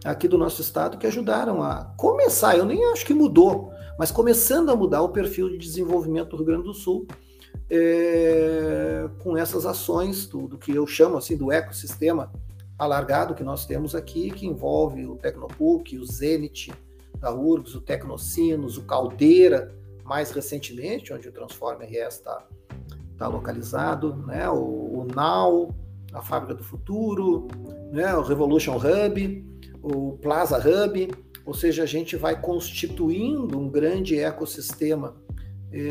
aqui 0.04 0.26
do 0.26 0.36
nosso 0.36 0.60
estado, 0.62 0.98
que 0.98 1.06
ajudaram 1.06 1.62
a 1.62 1.94
começar. 1.96 2.56
Eu 2.56 2.64
nem 2.64 2.84
acho 2.86 3.06
que 3.06 3.14
mudou, 3.14 3.70
mas 3.96 4.10
começando 4.10 4.70
a 4.70 4.76
mudar 4.76 5.02
o 5.02 5.10
perfil 5.10 5.48
de 5.48 5.58
desenvolvimento 5.58 6.30
do 6.30 6.38
Rio 6.38 6.46
Grande 6.46 6.64
do 6.64 6.74
Sul 6.74 7.06
é, 7.70 9.08
com 9.18 9.36
essas 9.36 9.66
ações 9.66 10.26
do, 10.26 10.46
do, 10.46 10.58
que 10.58 10.72
eu 10.72 10.86
chamo 10.86 11.16
assim 11.16 11.36
do 11.36 11.50
ecossistema 11.50 12.32
alargado 12.78 13.34
que 13.34 13.42
nós 13.42 13.66
temos 13.66 13.94
aqui, 13.94 14.30
que 14.30 14.46
envolve 14.46 15.06
o 15.06 15.16
Tecnopuc, 15.16 15.98
o 15.98 16.04
Zenit 16.04 16.72
da 17.18 17.34
URGS, 17.34 17.74
o 17.74 17.80
Tecnocinos, 17.80 18.76
o 18.76 18.82
Caldeira, 18.82 19.74
mais 20.04 20.30
recentemente, 20.30 21.12
onde 21.12 21.28
o 21.28 21.32
Transform 21.32 21.82
RS 21.82 22.16
está 22.16 22.46
tá 23.16 23.26
localizado, 23.26 24.14
né? 24.26 24.48
o, 24.50 24.54
o 24.56 25.06
NAU, 25.14 25.74
a 26.12 26.22
Fábrica 26.22 26.54
do 26.54 26.62
Futuro, 26.62 27.48
né? 27.90 28.14
o 28.14 28.22
Revolution 28.22 28.76
Hub, 28.76 29.44
o 29.82 30.12
Plaza 30.18 30.58
Hub, 30.58 31.10
ou 31.44 31.54
seja, 31.54 31.84
a 31.84 31.86
gente 31.86 32.16
vai 32.16 32.40
constituindo 32.40 33.58
um 33.58 33.68
grande 33.68 34.18
ecossistema 34.18 35.16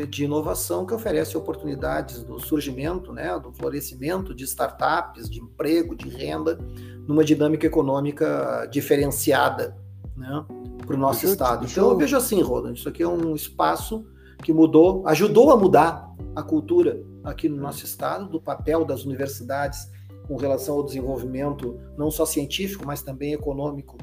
de 0.08 0.24
inovação 0.24 0.86
que 0.86 0.94
oferece 0.94 1.36
oportunidades 1.36 2.22
do 2.22 2.40
surgimento, 2.40 3.12
né, 3.12 3.38
do 3.38 3.52
florescimento 3.52 4.34
de 4.34 4.44
startups, 4.44 5.28
de 5.28 5.40
emprego, 5.40 5.94
de 5.94 6.08
renda, 6.08 6.58
numa 7.06 7.24
dinâmica 7.24 7.66
econômica 7.66 8.66
diferenciada 8.70 9.76
né, 10.16 10.44
para 10.84 10.96
o 10.96 10.98
nosso 10.98 11.20
deixa, 11.20 11.32
estado. 11.32 11.66
Então 11.66 11.84
eu... 11.84 11.90
eu 11.90 11.96
vejo 11.96 12.16
assim, 12.16 12.40
Roland, 12.40 12.74
isso 12.74 12.88
aqui 12.88 13.02
é 13.02 13.08
um 13.08 13.34
espaço 13.34 14.06
que 14.42 14.52
mudou, 14.52 15.06
ajudou 15.06 15.50
a 15.50 15.56
mudar 15.56 16.10
a 16.34 16.42
cultura 16.42 17.02
aqui 17.22 17.48
no 17.48 17.56
nosso 17.56 17.84
estado, 17.84 18.28
do 18.28 18.40
papel 18.40 18.84
das 18.84 19.04
universidades 19.04 19.90
com 20.26 20.36
relação 20.36 20.76
ao 20.76 20.84
desenvolvimento 20.84 21.78
não 21.96 22.10
só 22.10 22.26
científico, 22.26 22.84
mas 22.86 23.02
também 23.02 23.32
econômico 23.32 23.96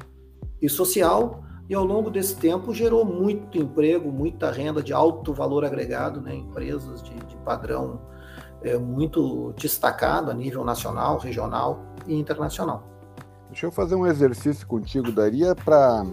e 0.60 0.68
social, 0.68 1.44
e 1.68 1.74
ao 1.74 1.84
longo 1.84 2.10
desse 2.10 2.36
tempo 2.36 2.74
gerou 2.74 3.04
muito 3.04 3.56
emprego, 3.56 4.10
muita 4.10 4.50
renda 4.50 4.82
de 4.82 4.92
alto 4.92 5.32
valor 5.32 5.64
agregado, 5.64 6.20
né? 6.20 6.34
empresas 6.34 7.02
de, 7.02 7.14
de 7.14 7.36
padrão 7.38 8.00
é, 8.62 8.76
muito 8.76 9.52
destacado 9.56 10.30
a 10.30 10.34
nível 10.34 10.64
nacional, 10.64 11.18
regional 11.18 11.80
e 12.06 12.14
internacional. 12.14 12.82
Deixa 13.48 13.66
eu 13.66 13.72
fazer 13.72 13.94
um 13.94 14.06
exercício 14.06 14.66
contigo. 14.66 15.12
Daria 15.12 15.54
para 15.54 16.04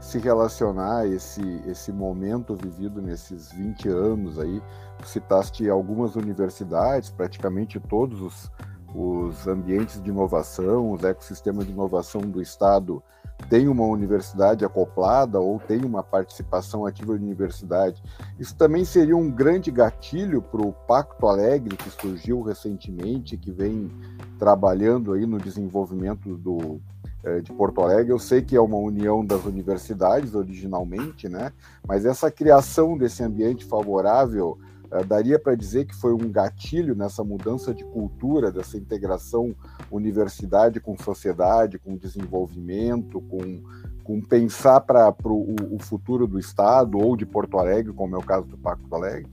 se 0.00 0.18
relacionar 0.18 1.06
esse, 1.06 1.42
esse 1.66 1.92
momento 1.92 2.54
vivido 2.54 3.02
nesses 3.02 3.52
20 3.52 3.88
anos 3.88 4.38
aí? 4.38 4.62
Citaste 5.04 5.68
algumas 5.68 6.16
universidades, 6.16 7.10
praticamente 7.10 7.78
todos 7.78 8.22
os, 8.22 8.50
os 8.94 9.46
ambientes 9.46 10.00
de 10.00 10.10
inovação, 10.10 10.92
os 10.92 11.04
ecossistemas 11.04 11.66
de 11.66 11.72
inovação 11.72 12.22
do 12.22 12.40
Estado 12.40 13.02
tem 13.48 13.68
uma 13.68 13.84
universidade 13.84 14.64
acoplada 14.64 15.40
ou 15.40 15.58
tem 15.58 15.84
uma 15.84 16.02
participação 16.02 16.84
ativa 16.84 17.16
de 17.16 17.24
universidade. 17.24 18.02
Isso 18.38 18.56
também 18.56 18.84
seria 18.84 19.16
um 19.16 19.30
grande 19.30 19.70
gatilho 19.70 20.42
para 20.42 20.62
o 20.62 20.72
Pacto 20.72 21.26
Alegre, 21.26 21.76
que 21.76 21.90
surgiu 21.90 22.42
recentemente, 22.42 23.36
que 23.36 23.50
vem 23.50 23.90
trabalhando 24.38 25.12
aí 25.12 25.26
no 25.26 25.38
desenvolvimento 25.38 26.36
do, 26.36 26.80
é, 27.22 27.40
de 27.40 27.52
Porto 27.52 27.80
Alegre. 27.80 28.12
Eu 28.12 28.18
sei 28.18 28.42
que 28.42 28.56
é 28.56 28.60
uma 28.60 28.78
união 28.78 29.24
das 29.24 29.44
universidades 29.44 30.34
originalmente, 30.34 31.28
né? 31.28 31.52
mas 31.86 32.04
essa 32.04 32.30
criação 32.30 32.96
desse 32.96 33.22
ambiente 33.22 33.64
favorável 33.64 34.58
eh, 34.60 34.75
daria 35.02 35.38
para 35.38 35.54
dizer 35.54 35.86
que 35.86 35.94
foi 35.94 36.12
um 36.12 36.30
gatilho 36.30 36.94
nessa 36.94 37.24
mudança 37.24 37.74
de 37.74 37.84
cultura, 37.84 38.50
dessa 38.50 38.76
integração 38.76 39.54
universidade 39.90 40.80
com 40.80 40.96
sociedade, 40.96 41.78
com 41.78 41.96
desenvolvimento, 41.96 43.20
com, 43.22 43.62
com 44.04 44.20
pensar 44.20 44.80
para 44.80 45.10
o, 45.24 45.56
o 45.70 45.78
futuro 45.78 46.26
do 46.26 46.38
Estado 46.38 46.98
ou 46.98 47.16
de 47.16 47.26
Porto 47.26 47.58
Alegre, 47.58 47.92
como 47.92 48.14
é 48.14 48.18
o 48.18 48.22
caso 48.22 48.46
do 48.46 48.56
Pacto 48.56 48.94
Alegre? 48.94 49.28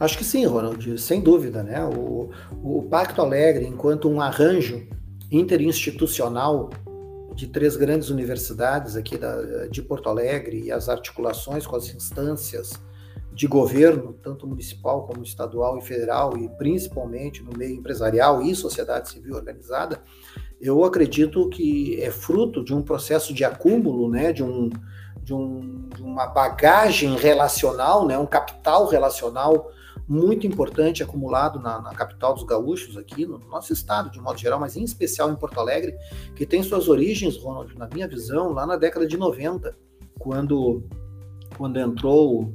Acho 0.00 0.16
que 0.16 0.24
sim, 0.24 0.44
Ronald, 0.46 0.98
sem 0.98 1.20
dúvida. 1.20 1.62
Né? 1.62 1.84
O, 1.84 2.30
o 2.62 2.82
Pacto 2.84 3.20
Alegre, 3.20 3.66
enquanto 3.66 4.08
um 4.08 4.20
arranjo 4.20 4.86
interinstitucional 5.30 6.70
de 7.34 7.46
três 7.46 7.76
grandes 7.76 8.08
universidades 8.08 8.96
aqui 8.96 9.16
da, 9.16 9.66
de 9.66 9.82
Porto 9.82 10.08
Alegre 10.08 10.60
e 10.64 10.72
as 10.72 10.88
articulações 10.88 11.66
com 11.66 11.76
as 11.76 11.92
instâncias 11.94 12.72
de 13.32 13.46
governo, 13.46 14.14
tanto 14.22 14.46
municipal 14.46 15.06
como 15.06 15.22
estadual 15.22 15.78
e 15.78 15.82
federal, 15.82 16.36
e 16.36 16.48
principalmente 16.48 17.42
no 17.42 17.56
meio 17.56 17.76
empresarial 17.76 18.42
e 18.42 18.54
sociedade 18.54 19.10
civil 19.10 19.34
organizada, 19.36 20.02
eu 20.60 20.84
acredito 20.84 21.48
que 21.48 22.00
é 22.00 22.10
fruto 22.10 22.64
de 22.64 22.74
um 22.74 22.82
processo 22.82 23.32
de 23.32 23.44
acúmulo, 23.44 24.10
né, 24.10 24.32
de, 24.32 24.42
um, 24.42 24.70
de, 25.22 25.32
um, 25.32 25.88
de 25.94 26.02
uma 26.02 26.26
bagagem 26.26 27.16
relacional, 27.16 28.06
né, 28.06 28.18
um 28.18 28.26
capital 28.26 28.88
relacional 28.88 29.70
muito 30.08 30.46
importante 30.46 31.02
acumulado 31.02 31.60
na, 31.60 31.82
na, 31.82 31.90
capital 31.90 32.34
dos 32.34 32.42
gaúchos, 32.42 32.96
aqui 32.96 33.26
no 33.26 33.38
nosso 33.38 33.74
estado, 33.74 34.10
de 34.10 34.18
modo 34.18 34.38
geral, 34.38 34.58
mas 34.58 34.74
em 34.74 34.82
especial 34.82 35.30
em 35.30 35.36
Porto 35.36 35.60
Alegre, 35.60 35.94
que 36.34 36.46
tem 36.46 36.62
suas 36.62 36.88
origens, 36.88 37.36
Ronald, 37.36 37.76
na 37.76 37.86
minha 37.92 38.08
visão, 38.08 38.52
lá 38.52 38.66
na 38.66 38.76
década 38.76 39.06
de 39.06 39.18
90, 39.18 39.76
quando, 40.18 40.82
quando 41.58 41.78
entrou 41.78 42.54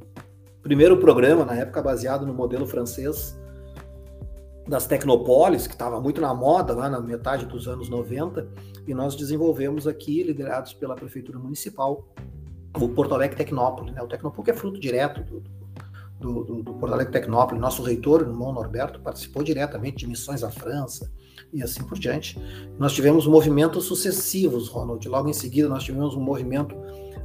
primeiro 0.63 0.97
programa, 0.97 1.43
na 1.43 1.55
época 1.55 1.81
baseado 1.81 2.25
no 2.25 2.33
modelo 2.33 2.65
francês 2.65 3.37
das 4.65 4.87
Tecnopolis, 4.87 5.67
que 5.67 5.73
estava 5.73 5.99
muito 5.99 6.21
na 6.21 6.33
moda 6.33 6.73
lá 6.73 6.89
na 6.89 7.01
metade 7.01 7.45
dos 7.45 7.67
anos 7.67 7.89
90, 7.89 8.47
e 8.87 8.93
nós 8.93 9.13
desenvolvemos 9.13 9.85
aqui, 9.85 10.23
liderados 10.23 10.73
pela 10.73 10.95
Prefeitura 10.95 11.37
Municipal, 11.37 12.07
o 12.79 12.87
Porto 12.89 13.13
Alegre 13.13 13.35
Tecnópolis. 13.35 13.93
Né? 13.93 14.01
O 14.01 14.07
Tecnopol 14.07 14.43
é 14.47 14.53
fruto 14.53 14.79
direto 14.79 15.21
do, 15.21 15.43
do, 16.19 16.43
do, 16.43 16.63
do, 16.63 16.73
Porto 16.75 16.93
Alegre 16.93 17.11
Tecnópolis. 17.11 17.61
Nosso 17.61 17.83
reitor, 17.83 18.21
irmão 18.21 18.53
Norberto, 18.53 19.01
participou 19.01 19.43
diretamente 19.43 19.97
de 19.97 20.07
missões 20.07 20.43
à 20.43 20.49
França 20.49 21.11
e 21.51 21.61
assim 21.61 21.83
por 21.83 21.99
diante. 21.99 22.41
Nós 22.79 22.93
tivemos 22.93 23.27
movimentos 23.27 23.83
sucessivos, 23.83 24.69
Ronald. 24.69 25.05
Logo 25.07 25.27
em 25.27 25.33
seguida, 25.33 25.67
nós 25.67 25.83
tivemos 25.83 26.15
um 26.15 26.21
movimento 26.21 26.75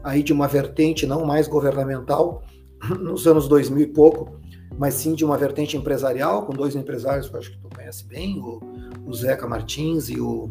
aí 0.03 0.25
de 0.25 0.33
uma 0.33 0.49
vertente 0.49 1.07
não 1.07 1.25
mais 1.25 1.47
governamental, 1.47 2.43
nos 3.01 3.27
anos 3.27 3.49
2000 3.49 3.83
e 3.83 3.87
pouco, 3.87 4.39
mas 4.79 4.95
sim 4.95 5.15
de 5.15 5.25
uma 5.25 5.37
vertente 5.37 5.77
empresarial, 5.77 6.47
com 6.47 6.53
dois 6.53 6.77
empresários 6.77 7.29
que 7.29 7.35
eu 7.35 7.41
acho 7.41 7.51
que 7.51 7.59
tu 7.59 7.69
conhece 7.75 8.05
bem, 8.07 8.39
o, 8.39 8.61
o 9.07 9.15
Zeca 9.15 9.47
Martins 9.47 10.09
e 10.09 10.21
o, 10.21 10.51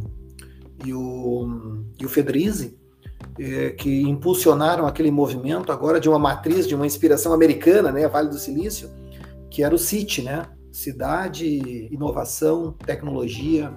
e 0.85 0.93
o, 0.93 1.83
e 1.99 2.05
o 2.05 2.09
Fedrizi, 2.09 2.77
é, 3.39 3.69
que 3.71 4.01
impulsionaram 4.01 4.85
aquele 4.85 5.11
movimento 5.11 5.71
agora 5.71 5.99
de 5.99 6.09
uma 6.09 6.19
matriz, 6.19 6.67
de 6.67 6.75
uma 6.75 6.85
inspiração 6.85 7.33
americana, 7.33 7.91
né, 7.91 8.07
Vale 8.07 8.29
do 8.29 8.37
Silício, 8.37 8.89
que 9.49 9.63
era 9.63 9.73
o 9.73 9.77
CIT, 9.77 10.23
né, 10.23 10.43
Cidade, 10.71 11.87
Inovação, 11.91 12.73
Tecnologia 12.85 13.71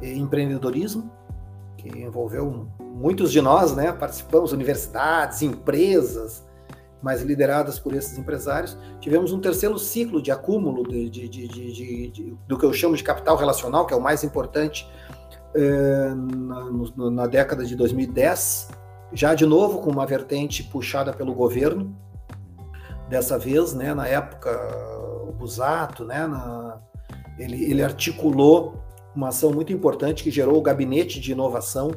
e 0.00 0.12
Empreendedorismo, 0.12 1.10
que 1.76 1.88
envolveu 1.98 2.68
muitos 2.80 3.30
de 3.30 3.40
nós, 3.40 3.74
né, 3.74 3.92
participamos, 3.92 4.52
universidades, 4.52 5.42
empresas, 5.42 6.45
mas 7.02 7.22
lideradas 7.22 7.78
por 7.78 7.94
esses 7.94 8.18
empresários. 8.18 8.76
Tivemos 9.00 9.32
um 9.32 9.40
terceiro 9.40 9.78
ciclo 9.78 10.20
de 10.20 10.30
acúmulo 10.30 10.86
de, 10.86 11.08
de, 11.08 11.28
de, 11.28 12.36
do 12.46 12.58
que 12.58 12.64
eu 12.64 12.72
chamo 12.72 12.96
de 12.96 13.04
capital 13.04 13.36
relacional, 13.36 13.86
que 13.86 13.94
é 13.94 13.96
o 13.96 14.00
mais 14.00 14.24
importante, 14.24 14.88
é, 15.54 16.14
na, 16.14 17.10
na, 17.10 17.26
década 17.26 17.64
de 17.64 17.74
2010, 17.76 18.68
já 19.12 19.34
de 19.34 19.46
novo 19.46 19.80
com 19.80 19.90
uma 19.90 20.06
vertente 20.06 20.62
puxada 20.64 21.12
pelo 21.12 21.34
governo, 21.34 21.96
dessa 23.08 23.38
vez, 23.38 23.72
né, 23.72 23.94
na 23.94 24.06
época, 24.06 24.50
o 25.28 25.32
Busato, 25.32 26.04
né, 26.04 26.26
na, 26.26 26.80
ele, 27.38 27.64
ele 27.70 27.82
articulou 27.82 28.82
uma 29.14 29.28
ação 29.28 29.50
muito 29.50 29.72
importante 29.72 30.22
que 30.22 30.30
gerou 30.30 30.58
o 30.58 30.62
Gabinete 30.62 31.20
de 31.20 31.32
Inovação, 31.32 31.90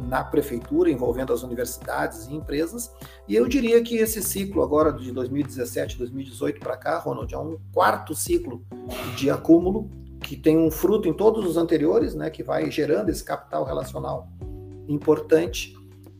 na 0.00 0.22
prefeitura, 0.22 0.90
envolvendo 0.90 1.32
as 1.32 1.42
universidades 1.42 2.26
e 2.26 2.34
empresas. 2.34 2.92
E 3.26 3.34
eu 3.34 3.48
diria 3.48 3.82
que 3.82 3.96
esse 3.96 4.22
ciclo 4.22 4.62
agora 4.62 4.92
de 4.92 5.10
2017, 5.12 5.98
2018 5.98 6.60
para 6.60 6.76
cá, 6.76 6.98
Ronald, 6.98 7.32
é 7.34 7.38
um 7.38 7.58
quarto 7.72 8.14
ciclo 8.14 8.64
de 9.16 9.30
acúmulo 9.30 9.90
que 10.22 10.36
tem 10.36 10.58
um 10.58 10.70
fruto 10.70 11.08
em 11.08 11.12
todos 11.12 11.44
os 11.44 11.56
anteriores, 11.56 12.14
né, 12.14 12.28
que 12.28 12.42
vai 12.42 12.70
gerando 12.70 13.08
esse 13.08 13.24
capital 13.24 13.64
relacional 13.64 14.28
importante, 14.88 15.74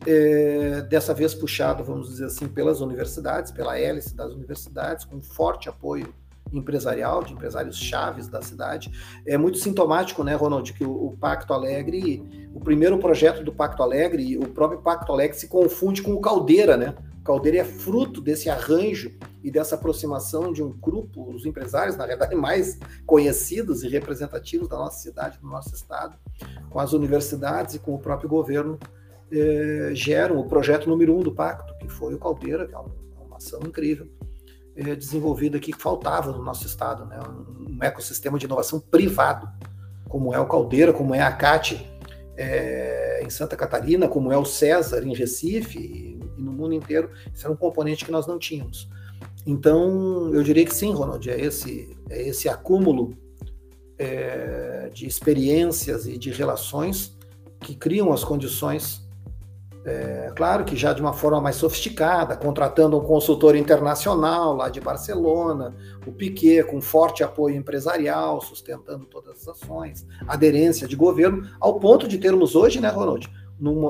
é, 0.06 0.82
dessa 0.82 1.12
vez 1.12 1.34
puxado, 1.34 1.82
vamos 1.82 2.08
dizer 2.08 2.26
assim, 2.26 2.46
pelas 2.46 2.80
universidades, 2.80 3.50
pela 3.50 3.78
hélice 3.78 4.14
das 4.14 4.32
universidades, 4.32 5.04
com 5.04 5.20
forte 5.20 5.68
apoio 5.68 6.14
empresarial, 6.52 7.22
de 7.22 7.32
empresários 7.32 7.76
chaves 7.76 8.28
da 8.28 8.42
cidade. 8.42 8.90
É 9.26 9.36
muito 9.36 9.58
sintomático, 9.58 10.24
né, 10.24 10.34
Ronald, 10.34 10.72
que 10.72 10.84
o, 10.84 11.06
o 11.06 11.16
Pacto 11.16 11.52
Alegre, 11.52 12.48
o 12.54 12.60
primeiro 12.60 12.98
projeto 12.98 13.42
do 13.44 13.52
Pacto 13.52 13.82
Alegre, 13.82 14.36
o 14.38 14.48
próprio 14.48 14.80
Pacto 14.80 15.12
Alegre 15.12 15.36
se 15.36 15.48
confunde 15.48 16.02
com 16.02 16.12
o 16.12 16.20
Caldeira, 16.20 16.76
né? 16.76 16.94
O 17.20 17.24
Caldeira 17.24 17.58
é 17.58 17.64
fruto 17.64 18.20
desse 18.20 18.48
arranjo 18.48 19.12
e 19.42 19.50
dessa 19.50 19.74
aproximação 19.74 20.52
de 20.52 20.62
um 20.62 20.70
grupo, 20.70 21.30
os 21.30 21.44
empresários, 21.44 21.96
na 21.96 22.06
verdade, 22.06 22.34
mais 22.36 22.78
conhecidos 23.06 23.82
e 23.82 23.88
representativos 23.88 24.68
da 24.68 24.76
nossa 24.76 24.98
cidade, 24.98 25.38
do 25.38 25.46
nosso 25.46 25.74
estado, 25.74 26.16
com 26.70 26.78
as 26.80 26.92
universidades 26.92 27.74
e 27.74 27.78
com 27.78 27.94
o 27.94 27.98
próprio 27.98 28.28
governo, 28.28 28.78
eh, 29.30 29.90
geram 29.92 30.38
o 30.38 30.48
projeto 30.48 30.88
número 30.88 31.14
um 31.14 31.20
do 31.20 31.32
pacto, 31.32 31.76
que 31.78 31.88
foi 31.88 32.14
o 32.14 32.18
Caldeira, 32.18 32.66
que 32.66 32.74
é 32.74 32.78
uma, 32.78 32.90
ação 33.36 33.60
incrível, 33.60 34.08
eh, 34.78 34.94
desenvolvida 34.94 35.56
aqui, 35.56 35.72
que 35.72 35.82
faltava 35.82 36.30
no 36.30 36.42
nosso 36.42 36.64
estado, 36.64 37.04
né? 37.04 37.18
um, 37.18 37.74
um, 37.74 37.82
ecossistema 37.82 38.38
de 38.38 38.46
inovação 38.46 38.78
privado, 38.78 39.48
como 40.08 40.32
é 40.32 40.38
o 40.38 40.46
Caldeira, 40.46 40.92
como 40.92 41.12
é 41.14 41.20
a 41.20 41.32
CAT 41.32 41.84
eh, 42.36 43.22
em 43.24 43.28
Santa 43.28 43.56
Catarina, 43.56 44.06
como 44.06 44.30
é 44.30 44.38
o 44.38 44.44
César 44.44 45.02
em 45.02 45.12
Recife 45.14 45.78
e, 45.78 46.20
e 46.38 46.42
no 46.42 46.52
mundo 46.52 46.74
inteiro. 46.74 47.10
Isso 47.34 47.44
era 47.44 47.52
um 47.52 47.56
componente 47.56 48.04
que 48.04 48.12
nós 48.12 48.24
não 48.24 48.38
tínhamos. 48.38 48.88
Então, 49.44 50.32
eu 50.32 50.44
diria 50.44 50.64
que 50.64 50.74
sim, 50.74 50.92
Ronald, 50.92 51.28
é 51.28 51.40
esse, 51.40 51.96
é 52.08 52.28
esse 52.28 52.48
acúmulo 52.48 53.16
é, 53.98 54.90
de 54.94 55.06
experiências 55.06 56.06
e 56.06 56.16
de 56.16 56.30
relações 56.30 57.16
que 57.60 57.74
criam 57.74 58.12
as 58.12 58.22
condições 58.22 59.07
é, 59.88 60.30
claro 60.36 60.66
que 60.66 60.76
já 60.76 60.92
de 60.92 61.00
uma 61.00 61.14
forma 61.14 61.40
mais 61.40 61.56
sofisticada, 61.56 62.36
contratando 62.36 62.98
um 62.98 63.00
consultor 63.00 63.56
internacional 63.56 64.54
lá 64.54 64.68
de 64.68 64.82
Barcelona, 64.82 65.74
o 66.06 66.12
Piquet 66.12 66.62
com 66.64 66.78
forte 66.78 67.24
apoio 67.24 67.56
empresarial, 67.56 68.38
sustentando 68.42 69.06
todas 69.06 69.40
as 69.40 69.48
ações, 69.48 70.06
aderência 70.26 70.86
de 70.86 70.94
governo, 70.94 71.48
ao 71.58 71.80
ponto 71.80 72.06
de 72.06 72.18
termos 72.18 72.54
hoje, 72.54 72.80
né, 72.80 72.90
Ronald? 72.90 73.26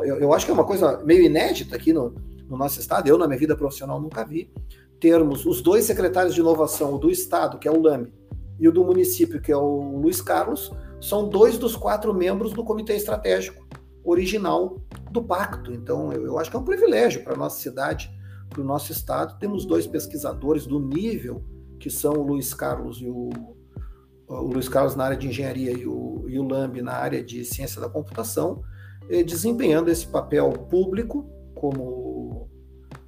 Eu, 0.04 0.20
eu, 0.20 0.32
acho 0.32 0.46
que 0.46 0.52
é 0.52 0.54
uma 0.54 0.64
coisa 0.64 1.02
meio 1.04 1.24
inédita 1.24 1.74
aqui 1.74 1.92
no, 1.92 2.14
no 2.48 2.56
nosso 2.56 2.78
estado, 2.78 3.08
eu 3.08 3.18
na 3.18 3.26
minha 3.26 3.38
vida 3.38 3.56
profissional 3.56 4.00
nunca 4.00 4.24
vi, 4.24 4.52
termos 5.00 5.44
os 5.46 5.60
dois 5.60 5.84
secretários 5.84 6.32
de 6.32 6.40
inovação, 6.40 6.94
o 6.94 6.98
do 6.98 7.10
estado, 7.10 7.58
que 7.58 7.66
é 7.66 7.72
o 7.72 7.82
LAME, 7.82 8.12
e 8.60 8.68
o 8.68 8.72
do 8.72 8.84
município, 8.84 9.40
que 9.40 9.50
é 9.50 9.56
o 9.56 9.98
Luiz 10.00 10.22
Carlos, 10.22 10.72
são 11.00 11.28
dois 11.28 11.58
dos 11.58 11.74
quatro 11.74 12.14
membros 12.14 12.52
do 12.52 12.62
comitê 12.62 12.94
estratégico 12.94 13.66
original 14.04 14.80
do 15.10 15.22
pacto. 15.22 15.72
Então, 15.72 16.12
eu, 16.12 16.24
eu 16.24 16.38
acho 16.38 16.50
que 16.50 16.56
é 16.56 16.60
um 16.60 16.64
privilégio 16.64 17.22
para 17.22 17.34
a 17.34 17.36
nossa 17.36 17.60
cidade, 17.60 18.10
para 18.48 18.60
o 18.60 18.64
nosso 18.64 18.92
estado. 18.92 19.38
Temos 19.38 19.64
dois 19.64 19.86
pesquisadores 19.86 20.66
do 20.66 20.80
nível, 20.80 21.44
que 21.78 21.90
são 21.90 22.14
o 22.14 22.22
Luiz 22.22 22.52
Carlos 22.54 23.00
e 23.00 23.08
o, 23.08 23.30
o 24.26 24.52
Luiz 24.52 24.68
Carlos 24.68 24.94
na 24.96 25.04
área 25.04 25.16
de 25.16 25.28
engenharia 25.28 25.72
e 25.72 25.86
o, 25.86 26.24
e 26.28 26.38
o 26.38 26.46
Lambi 26.46 26.82
na 26.82 26.92
área 26.92 27.22
de 27.22 27.44
ciência 27.44 27.80
da 27.80 27.88
computação, 27.88 28.62
eh, 29.08 29.22
desempenhando 29.22 29.88
esse 29.88 30.06
papel 30.06 30.50
público 30.52 31.28
como, 31.54 32.48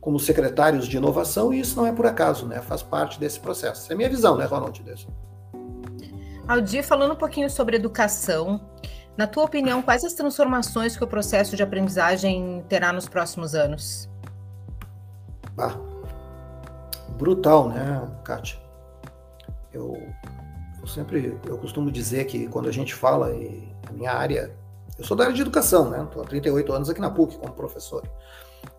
como 0.00 0.18
secretários 0.18 0.86
de 0.86 0.96
inovação, 0.96 1.52
e 1.52 1.60
isso 1.60 1.76
não 1.76 1.86
é 1.86 1.92
por 1.92 2.06
acaso, 2.06 2.46
né? 2.46 2.60
faz 2.60 2.82
parte 2.82 3.20
desse 3.20 3.38
processo. 3.38 3.82
Essa 3.82 3.92
é 3.92 3.94
a 3.94 3.96
minha 3.96 4.08
visão, 4.08 4.36
né, 4.36 4.44
Ronald? 4.44 4.82
Aldir, 6.48 6.82
falando 6.82 7.12
um 7.12 7.16
pouquinho 7.16 7.48
sobre 7.48 7.76
educação, 7.76 8.60
na 9.16 9.26
tua 9.26 9.44
opinião, 9.44 9.82
quais 9.82 10.04
as 10.04 10.14
transformações 10.14 10.96
que 10.96 11.04
o 11.04 11.06
processo 11.06 11.56
de 11.56 11.62
aprendizagem 11.62 12.64
terá 12.68 12.92
nos 12.92 13.08
próximos 13.08 13.54
anos? 13.54 14.08
Ah, 15.58 15.76
brutal, 17.18 17.68
né, 17.68 18.08
Kátia? 18.24 18.58
Eu, 19.72 19.96
eu 20.80 20.86
sempre 20.86 21.38
eu 21.46 21.58
costumo 21.58 21.90
dizer 21.90 22.24
que 22.24 22.48
quando 22.48 22.68
a 22.68 22.72
gente 22.72 22.94
fala, 22.94 23.30
e 23.34 23.68
a 23.88 23.92
minha 23.92 24.12
área, 24.12 24.54
eu 24.98 25.04
sou 25.04 25.16
da 25.16 25.24
área 25.24 25.34
de 25.34 25.42
educação, 25.42 25.90
né? 25.90 26.02
Estou 26.02 26.22
há 26.22 26.26
38 26.26 26.72
anos 26.72 26.90
aqui 26.90 27.00
na 27.00 27.10
PUC 27.10 27.36
como 27.38 27.52
professor. 27.52 28.02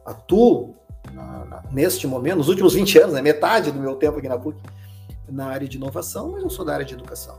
Atuo 0.06 0.76
na, 1.13 1.46
na, 1.46 1.63
neste 1.72 2.06
momento, 2.08 2.38
nos 2.38 2.48
últimos 2.48 2.74
20 2.74 3.00
anos, 3.00 3.13
né, 3.13 3.22
metade 3.22 3.72
do 3.72 3.80
meu 3.80 3.96
tempo 3.96 4.20
aqui 4.20 4.28
na 4.28 4.38
PUC, 4.38 4.58
na 5.30 5.48
área 5.48 5.67
de 5.67 5.78
inovação, 5.78 6.32
mas 6.32 6.44
eu 6.44 6.50
sou 6.50 6.65
da 6.65 6.74
área 6.74 6.86
de 6.86 6.94
educação. 6.94 7.36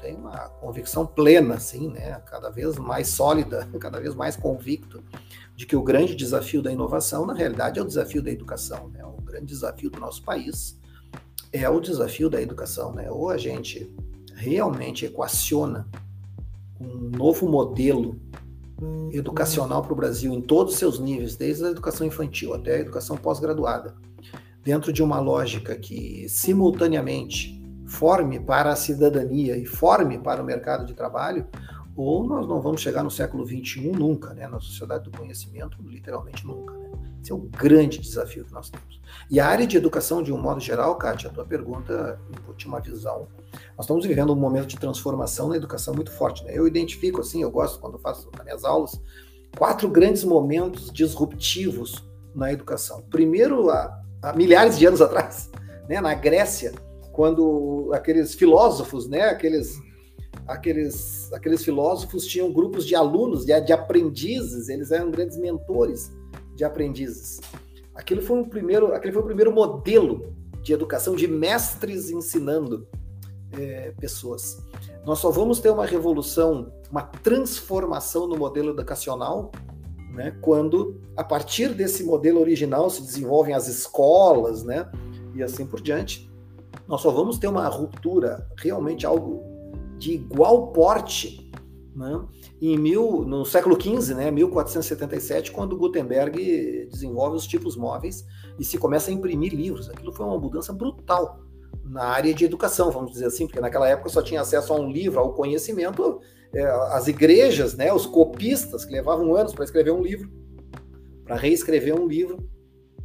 Tenho 0.00 0.18
uma 0.18 0.48
convicção 0.48 1.06
plena, 1.06 1.54
assim, 1.54 1.88
né, 1.90 2.20
cada 2.26 2.50
vez 2.50 2.76
mais 2.76 3.08
sólida, 3.08 3.68
cada 3.78 4.00
vez 4.00 4.14
mais 4.14 4.36
convicto 4.36 5.02
de 5.54 5.66
que 5.66 5.76
o 5.76 5.82
grande 5.82 6.14
desafio 6.14 6.62
da 6.62 6.72
inovação, 6.72 7.26
na 7.26 7.34
realidade, 7.34 7.78
é 7.78 7.82
o 7.82 7.86
desafio 7.86 8.22
da 8.22 8.30
educação. 8.30 8.88
Né? 8.88 9.04
O 9.04 9.20
grande 9.20 9.46
desafio 9.46 9.90
do 9.90 10.00
nosso 10.00 10.22
país 10.22 10.78
é 11.52 11.68
o 11.68 11.80
desafio 11.80 12.30
da 12.30 12.40
educação. 12.40 12.94
Né? 12.94 13.10
Ou 13.10 13.28
a 13.28 13.36
gente 13.36 13.94
realmente 14.34 15.04
equaciona 15.04 15.86
um 16.80 17.10
novo 17.10 17.46
modelo 17.46 18.18
educacional 19.12 19.82
para 19.82 19.92
o 19.92 19.96
Brasil 19.96 20.32
em 20.32 20.40
todos 20.40 20.72
os 20.72 20.78
seus 20.78 20.98
níveis, 20.98 21.36
desde 21.36 21.64
a 21.66 21.70
educação 21.70 22.06
infantil 22.06 22.54
até 22.54 22.76
a 22.76 22.80
educação 22.80 23.16
pós-graduada, 23.16 23.94
dentro 24.64 24.92
de 24.92 25.02
uma 25.02 25.20
lógica 25.20 25.76
que 25.76 26.26
simultaneamente 26.28 27.59
forme 27.90 28.38
para 28.38 28.70
a 28.70 28.76
cidadania 28.76 29.56
e 29.56 29.66
forme 29.66 30.16
para 30.16 30.40
o 30.40 30.44
mercado 30.44 30.86
de 30.86 30.94
trabalho, 30.94 31.46
ou 31.96 32.24
nós 32.24 32.46
não 32.46 32.62
vamos 32.62 32.80
chegar 32.80 33.02
no 33.02 33.10
século 33.10 33.44
XXI 33.44 33.90
nunca, 33.90 34.32
né? 34.32 34.46
na 34.46 34.60
sociedade 34.60 35.04
do 35.04 35.10
conhecimento, 35.10 35.76
literalmente 35.82 36.46
nunca. 36.46 36.72
Né? 36.72 36.88
Esse 37.20 37.32
é 37.32 37.34
o 37.34 37.38
grande 37.38 37.98
desafio 37.98 38.44
que 38.44 38.52
nós 38.52 38.70
temos. 38.70 39.00
E 39.28 39.40
a 39.40 39.46
área 39.46 39.66
de 39.66 39.76
educação, 39.76 40.22
de 40.22 40.32
um 40.32 40.40
modo 40.40 40.60
geral, 40.60 40.96
Kátia, 40.96 41.28
a 41.28 41.32
tua 41.32 41.44
pergunta 41.44 42.18
tinha 42.56 42.72
uma 42.72 42.80
visão. 42.80 43.26
Nós 43.76 43.84
estamos 43.84 44.06
vivendo 44.06 44.32
um 44.32 44.36
momento 44.36 44.68
de 44.68 44.78
transformação 44.78 45.48
na 45.48 45.56
educação 45.56 45.92
muito 45.92 46.12
forte. 46.12 46.44
Né? 46.44 46.52
Eu 46.54 46.66
identifico, 46.66 47.20
assim, 47.20 47.42
eu 47.42 47.50
gosto 47.50 47.80
quando 47.80 47.98
faço 47.98 48.30
nas 48.36 48.44
minhas 48.44 48.64
aulas, 48.64 48.98
quatro 49.58 49.88
grandes 49.88 50.22
momentos 50.22 50.92
disruptivos 50.92 52.08
na 52.34 52.52
educação. 52.52 53.02
Primeiro, 53.10 53.68
há, 53.68 54.00
há 54.22 54.32
milhares 54.32 54.78
de 54.78 54.86
anos 54.86 55.02
atrás, 55.02 55.50
né, 55.88 56.00
na 56.00 56.14
Grécia, 56.14 56.72
quando 57.12 57.90
aqueles 57.92 58.34
filósofos, 58.34 59.08
né, 59.08 59.22
aqueles, 59.22 59.78
aqueles, 60.46 61.32
aqueles 61.32 61.64
filósofos 61.64 62.26
tinham 62.26 62.52
grupos 62.52 62.86
de 62.86 62.94
alunos, 62.94 63.44
de, 63.44 63.58
de 63.60 63.72
aprendizes, 63.72 64.68
eles 64.68 64.90
eram 64.90 65.10
grandes 65.10 65.38
mentores 65.38 66.12
de 66.54 66.64
aprendizes. 66.64 67.40
Aquilo 67.94 68.22
foi 68.22 68.38
um 68.38 68.44
primeiro, 68.44 68.94
aquele 68.94 69.12
foi 69.12 69.22
o 69.22 69.26
primeiro 69.26 69.52
modelo 69.52 70.34
de 70.62 70.72
educação 70.72 71.16
de 71.16 71.26
mestres 71.26 72.10
ensinando 72.10 72.86
é, 73.52 73.92
pessoas. 73.98 74.62
Nós 75.04 75.18
só 75.18 75.30
vamos 75.30 75.58
ter 75.58 75.70
uma 75.70 75.86
revolução, 75.86 76.72
uma 76.90 77.02
transformação 77.02 78.26
no 78.26 78.36
modelo 78.36 78.70
educacional, 78.70 79.50
né, 80.12 80.36
quando 80.40 81.00
a 81.16 81.24
partir 81.24 81.74
desse 81.74 82.04
modelo 82.04 82.40
original 82.40 82.90
se 82.90 83.02
desenvolvem 83.02 83.54
as 83.54 83.68
escolas, 83.68 84.62
né, 84.62 84.90
e 85.34 85.42
assim 85.42 85.66
por 85.66 85.80
diante 85.80 86.29
nós 86.90 87.00
só 87.02 87.10
vamos 87.12 87.38
ter 87.38 87.46
uma 87.46 87.68
ruptura, 87.68 88.44
realmente 88.56 89.06
algo 89.06 89.44
de 89.96 90.14
igual 90.14 90.72
porte, 90.72 91.48
né? 91.94 92.20
em 92.60 92.76
mil, 92.76 93.24
no 93.24 93.44
século 93.44 93.80
XV, 93.80 94.12
né, 94.14 94.28
1477, 94.28 95.52
quando 95.52 95.76
Gutenberg 95.76 96.88
desenvolve 96.90 97.36
os 97.36 97.46
tipos 97.46 97.76
móveis 97.76 98.26
e 98.58 98.64
se 98.64 98.76
começa 98.76 99.08
a 99.08 99.14
imprimir 99.14 99.54
livros. 99.54 99.88
Aquilo 99.88 100.12
foi 100.12 100.26
uma 100.26 100.36
mudança 100.36 100.72
brutal 100.72 101.38
na 101.84 102.02
área 102.02 102.34
de 102.34 102.44
educação, 102.44 102.90
vamos 102.90 103.12
dizer 103.12 103.26
assim, 103.26 103.46
porque 103.46 103.60
naquela 103.60 103.88
época 103.88 104.08
só 104.08 104.20
tinha 104.20 104.40
acesso 104.40 104.72
a 104.72 104.76
um 104.76 104.90
livro, 104.90 105.20
ao 105.20 105.32
conhecimento, 105.32 106.20
é, 106.52 106.64
as 106.90 107.06
igrejas, 107.06 107.76
né, 107.76 107.92
os 107.92 108.04
copistas, 108.04 108.84
que 108.84 108.92
levavam 108.92 109.36
anos 109.36 109.54
para 109.54 109.64
escrever 109.64 109.92
um 109.92 110.02
livro, 110.02 110.28
para 111.24 111.36
reescrever 111.36 111.94
um 111.94 112.08
livro, 112.08 112.50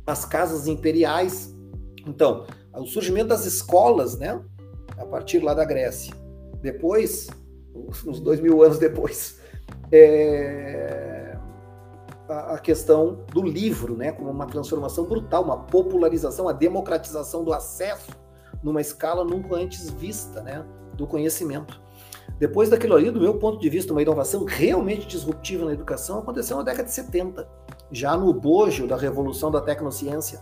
as 0.07 0.25
casas 0.25 0.65
imperiais. 0.65 1.55
Então, 2.07 2.47
o 2.77 2.85
surgimento 2.85 3.27
das 3.27 3.45
escolas, 3.45 4.17
né? 4.17 4.41
A 4.97 5.05
partir 5.05 5.39
lá 5.39 5.53
da 5.53 5.65
Grécia. 5.65 6.13
Depois, 6.61 7.29
uns 8.05 8.19
dois 8.19 8.39
mil 8.39 8.63
anos 8.63 8.77
depois, 8.79 9.39
é, 9.91 11.37
a, 12.27 12.57
questão 12.57 13.25
do 13.31 13.41
livro, 13.41 13.95
né? 13.95 14.11
Como 14.11 14.29
uma 14.29 14.47
transformação 14.47 15.05
brutal, 15.05 15.43
uma 15.43 15.57
popularização, 15.57 16.47
a 16.47 16.53
democratização 16.53 17.43
do 17.43 17.53
acesso 17.53 18.11
numa 18.63 18.81
escala 18.81 19.23
nunca 19.23 19.55
antes 19.55 19.89
vista, 19.89 20.41
né? 20.41 20.65
Do 20.95 21.05
conhecimento. 21.05 21.81
Depois 22.39 22.69
daquilo 22.69 22.95
ali, 22.95 23.11
do 23.11 23.21
meu 23.21 23.35
ponto 23.35 23.59
de 23.59 23.69
vista, 23.69 23.93
uma 23.93 24.01
inovação 24.01 24.43
realmente 24.43 25.07
disruptiva 25.07 25.65
na 25.65 25.73
educação 25.73 26.19
aconteceu 26.19 26.57
na 26.57 26.63
década 26.63 26.83
de 26.85 26.93
70, 26.93 27.47
já 27.91 28.17
no 28.17 28.33
bojo 28.33 28.87
da 28.87 28.97
revolução 28.97 29.51
da 29.51 29.61
tecnociência 29.61 30.41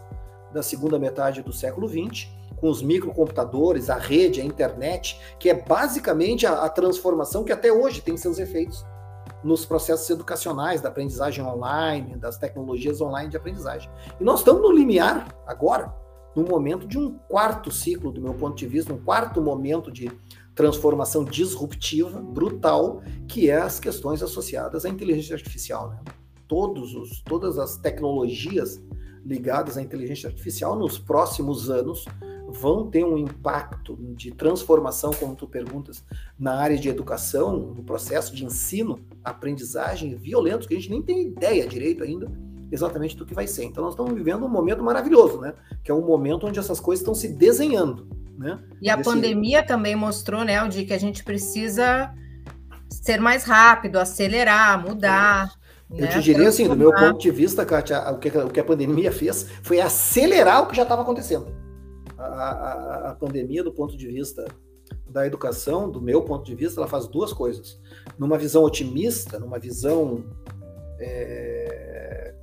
da 0.54 0.64
segunda 0.64 1.00
metade 1.00 1.42
do 1.42 1.52
século 1.52 1.88
XX, 1.88 2.28
com 2.58 2.70
os 2.70 2.82
microcomputadores, 2.82 3.90
a 3.90 3.98
rede, 3.98 4.40
a 4.40 4.46
internet, 4.46 5.20
que 5.38 5.50
é 5.50 5.54
basicamente 5.54 6.46
a, 6.46 6.64
a 6.64 6.70
transformação 6.70 7.44
que 7.44 7.52
até 7.52 7.72
hoje 7.72 8.02
tem 8.02 8.16
seus 8.16 8.40
efeitos 8.40 8.86
nos 9.44 9.66
processos 9.66 10.10
educacionais, 10.10 10.80
da 10.80 10.88
aprendizagem 10.90 11.44
online, 11.44 12.16
das 12.16 12.38
tecnologias 12.38 13.02
online 13.02 13.30
de 13.30 13.36
aprendizagem. 13.36 13.90
E 14.20 14.24
nós 14.24 14.40
estamos 14.40 14.62
no 14.62 14.72
limiar 14.72 15.36
agora 15.46 15.94
no 16.36 16.44
momento 16.44 16.88
de 16.88 16.98
um 16.98 17.18
quarto 17.28 17.70
ciclo, 17.70 18.12
do 18.12 18.22
meu 18.22 18.34
ponto 18.34 18.56
de 18.56 18.66
vista, 18.66 18.94
um 18.94 18.98
quarto 18.98 19.42
momento 19.42 19.92
de 19.92 20.12
transformação 20.56 21.24
disruptiva, 21.24 22.22
brutal, 22.22 23.02
que 23.28 23.50
é 23.50 23.58
as 23.58 23.80
questões 23.80 24.22
associadas 24.22 24.86
à 24.86 24.90
inteligência 24.90 25.36
artificial. 25.36 25.90
Né? 25.90 26.00
Todos 26.48 26.96
os, 26.96 27.22
todas 27.24 27.58
as 27.58 27.78
tecnologias 27.78 28.82
ligadas 29.26 29.78
à 29.78 29.82
inteligência 29.82 30.28
artificial 30.28 30.76
nos 30.76 30.98
próximos 30.98 31.70
anos 31.70 32.06
vão 32.50 32.90
ter 32.90 33.04
um 33.04 33.18
impacto 33.18 33.98
de 34.16 34.32
transformação, 34.32 35.12
como 35.14 35.36
tu 35.36 35.48
perguntas, 35.48 36.04
na 36.38 36.56
área 36.56 36.78
de 36.78 36.88
educação, 36.88 37.58
no 37.58 37.84
processo 37.84 38.36
de 38.36 38.46
ensino, 38.46 39.00
aprendizagem 39.24 40.16
violentos 40.16 40.68
que 40.68 40.74
a 40.74 40.78
gente 40.78 40.90
nem 40.90 41.02
tem 41.02 41.28
ideia 41.28 41.68
direito 41.68 42.04
ainda 42.04 42.32
exatamente 42.72 43.16
do 43.16 43.26
que 43.26 43.34
vai 43.34 43.48
ser. 43.48 43.66
Então 43.66 43.84
nós 43.84 43.94
estamos 43.94 44.14
vivendo 44.14 44.46
um 44.46 44.50
momento 44.50 44.84
maravilhoso, 44.84 45.40
né? 45.40 45.54
Que 45.84 45.92
é 45.92 45.94
um 45.94 46.06
momento 46.06 46.48
onde 46.48 46.60
essas 46.60 46.80
coisas 46.80 47.02
estão 47.02 47.14
se 47.14 47.28
desenhando, 47.30 48.08
né? 48.38 48.60
E 48.82 48.90
a 48.90 48.96
Esse... 48.96 49.04
pandemia 49.04 49.64
também 49.64 49.96
mostrou, 49.96 50.44
né, 50.44 50.58
Aldi, 50.58 50.86
que 50.86 50.94
a 50.94 50.98
gente 50.98 51.24
precisa 51.24 52.14
ser 52.90 53.20
mais 53.20 53.44
rápido, 53.44 53.98
acelerar, 53.98 54.82
mudar. 54.84 55.52
Eu 55.96 56.06
né? 56.06 56.08
te 56.08 56.22
diria 56.22 56.50
assim, 56.50 56.68
do 56.68 56.76
meu 56.76 56.92
ponto 56.94 57.20
de 57.20 57.30
vista, 57.30 57.64
Kátia, 57.66 58.00
o 58.12 58.18
que, 58.18 58.30
o 58.30 58.50
que 58.50 58.60
a 58.60 58.64
pandemia 58.64 59.12
fez 59.12 59.48
foi 59.62 59.80
acelerar 59.80 60.64
o 60.64 60.68
que 60.68 60.76
já 60.76 60.84
estava 60.84 61.04
acontecendo. 61.04 61.48
A, 62.18 62.26
a, 62.26 63.10
a, 63.12 63.16
pandemia, 63.16 63.64
do 63.64 63.72
ponto 63.72 63.96
de 63.96 64.08
vista 64.08 64.44
da 65.08 65.28
educação, 65.28 65.90
do 65.90 66.02
meu 66.02 66.24
ponto 66.24 66.46
de 66.46 66.56
vista, 66.56 66.80
ela 66.80 66.88
faz 66.88 67.08
duas 67.08 67.32
coisas. 67.32 67.80
Numa 68.18 68.38
visão 68.38 68.64
otimista, 68.64 69.38
numa 69.38 69.60
visão 69.60 70.26
é, 71.00 72.34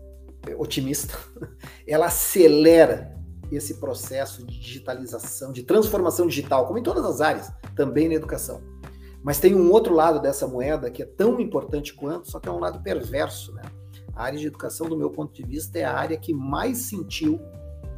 otimista, 0.56 1.18
ela 1.86 2.06
acelera 2.06 3.18
esse 3.50 3.74
processo 3.80 4.46
de 4.46 4.60
digitalização, 4.60 5.52
de 5.52 5.64
transformação 5.64 6.26
digital, 6.26 6.66
como 6.66 6.78
em 6.78 6.82
todas 6.84 7.04
as 7.04 7.20
áreas, 7.20 7.50
também 7.74 8.08
na 8.08 8.14
educação. 8.14 8.62
Mas 9.22 9.38
tem 9.38 9.54
um 9.54 9.70
outro 9.70 9.94
lado 9.94 10.20
dessa 10.20 10.46
moeda 10.46 10.90
que 10.90 11.02
é 11.02 11.06
tão 11.06 11.40
importante 11.40 11.94
quanto, 11.94 12.30
só 12.30 12.40
que 12.40 12.48
é 12.48 12.52
um 12.52 12.58
lado 12.58 12.82
perverso, 12.82 13.52
né? 13.54 13.62
A 14.14 14.24
área 14.24 14.38
de 14.38 14.46
educação, 14.46 14.88
do 14.88 14.96
meu 14.96 15.10
ponto 15.10 15.32
de 15.32 15.42
vista, 15.42 15.78
é 15.78 15.84
a 15.84 15.94
área 15.94 16.16
que 16.16 16.32
mais 16.32 16.78
sentiu 16.78 17.40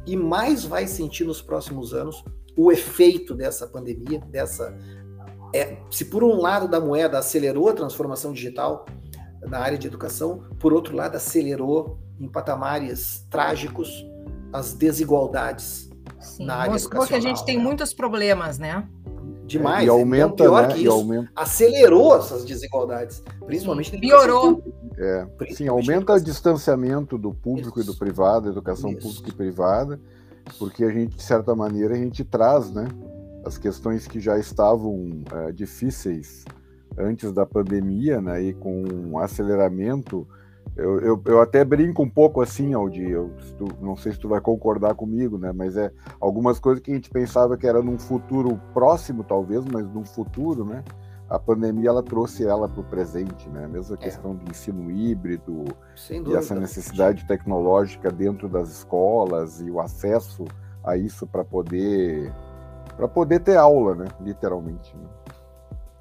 e 0.05 0.15
mais 0.15 0.65
vai 0.65 0.85
sentir 0.85 1.23
nos 1.23 1.41
próximos 1.41 1.93
anos 1.93 2.23
o 2.55 2.71
efeito 2.71 3.33
dessa 3.33 3.65
pandemia, 3.65 4.19
dessa 4.29 4.75
é, 5.53 5.77
se 5.89 6.05
por 6.05 6.23
um 6.23 6.35
lado 6.35 6.67
da 6.67 6.79
moeda 6.79 7.19
acelerou 7.19 7.69
a 7.69 7.73
transformação 7.73 8.33
digital 8.33 8.85
na 9.41 9.59
área 9.59 9.77
de 9.77 9.87
educação, 9.87 10.43
por 10.59 10.73
outro 10.73 10.95
lado 10.95 11.15
acelerou 11.15 11.99
em 12.19 12.27
patamares 12.27 13.25
trágicos 13.29 14.05
as 14.51 14.73
desigualdades 14.73 15.89
Sim, 16.19 16.45
na 16.45 16.55
área 16.55 16.73
mostrou 16.73 17.05
que 17.05 17.13
a 17.13 17.19
gente 17.19 17.43
tem 17.45 17.57
muitos 17.57 17.93
problemas, 17.93 18.57
né? 18.57 18.87
Demais. 19.45 19.85
E 19.85 19.89
aumenta, 19.89 20.33
então, 20.33 20.45
pior 20.45 20.67
né? 20.67 20.73
que 20.73 20.81
isso, 20.81 20.91
aumenta. 20.91 21.29
acelerou 21.35 22.17
essas 22.17 22.45
desigualdades, 22.45 23.23
principalmente 23.45 23.91
Sim, 23.91 23.99
piorou. 23.99 24.63
É, 24.97 25.27
sim, 25.51 25.67
aumenta 25.67 26.13
o 26.13 26.19
distanciamento 26.19 27.17
do 27.17 27.33
público 27.33 27.79
isso. 27.79 27.89
e 27.89 27.93
do 27.93 27.97
privado, 27.97 28.49
educação 28.49 28.91
isso. 28.91 29.01
pública 29.01 29.29
e 29.29 29.33
privada, 29.33 29.99
porque 30.59 30.83
a 30.83 30.89
gente, 30.89 31.15
de 31.15 31.23
certa 31.23 31.55
maneira, 31.55 31.93
a 31.93 31.97
gente 31.97 32.23
traz, 32.23 32.71
né, 32.71 32.87
as 33.45 33.57
questões 33.57 34.07
que 34.07 34.19
já 34.19 34.37
estavam 34.37 35.23
é, 35.31 35.51
difíceis 35.51 36.45
antes 36.97 37.31
da 37.31 37.45
pandemia, 37.45 38.21
né, 38.21 38.41
e 38.41 38.53
com 38.53 38.83
um 38.83 39.17
aceleramento 39.17 40.27
eu, 40.75 40.99
eu, 41.01 41.21
eu, 41.25 41.41
até 41.41 41.63
brinco 41.63 42.01
um 42.01 42.09
pouco 42.09 42.41
assim, 42.41 42.73
Aldi, 42.73 43.03
eu, 43.09 43.31
tu, 43.57 43.67
não 43.79 43.95
sei 43.95 44.11
se 44.11 44.19
tu 44.19 44.27
vai 44.27 44.41
concordar 44.41 44.95
comigo, 44.95 45.37
né? 45.37 45.51
Mas 45.53 45.77
é 45.77 45.91
algumas 46.19 46.59
coisas 46.59 46.81
que 46.81 46.91
a 46.91 46.95
gente 46.95 47.11
pensava 47.11 47.55
que 47.55 47.67
era 47.67 47.81
num 47.81 47.99
futuro 47.99 48.59
próximo, 48.73 49.23
talvez, 49.23 49.63
mas 49.65 49.87
num 49.93 50.03
futuro, 50.03 50.65
né? 50.65 50.83
A 51.29 51.37
pandemia 51.37 51.89
ela 51.89 52.01
trouxe 52.01 52.45
ela 52.45 52.67
para 52.67 52.81
o 52.81 52.83
presente, 52.83 53.47
né? 53.49 53.67
Mesmo 53.67 53.95
a 53.95 53.99
é. 53.99 54.03
questão 54.03 54.35
do 54.35 54.49
ensino 54.49 54.89
híbrido 54.89 55.63
e 56.27 56.35
essa 56.35 56.55
necessidade 56.55 57.25
tecnológica 57.27 58.11
dentro 58.11 58.49
das 58.49 58.69
escolas 58.69 59.61
e 59.61 59.69
o 59.69 59.79
acesso 59.79 60.45
a 60.83 60.97
isso 60.97 61.27
para 61.27 61.43
poder 61.43 62.33
para 62.97 63.07
poder 63.07 63.39
ter 63.41 63.57
aula, 63.57 63.95
né? 63.95 64.05
Literalmente. 64.19 64.95
Né? 64.95 65.03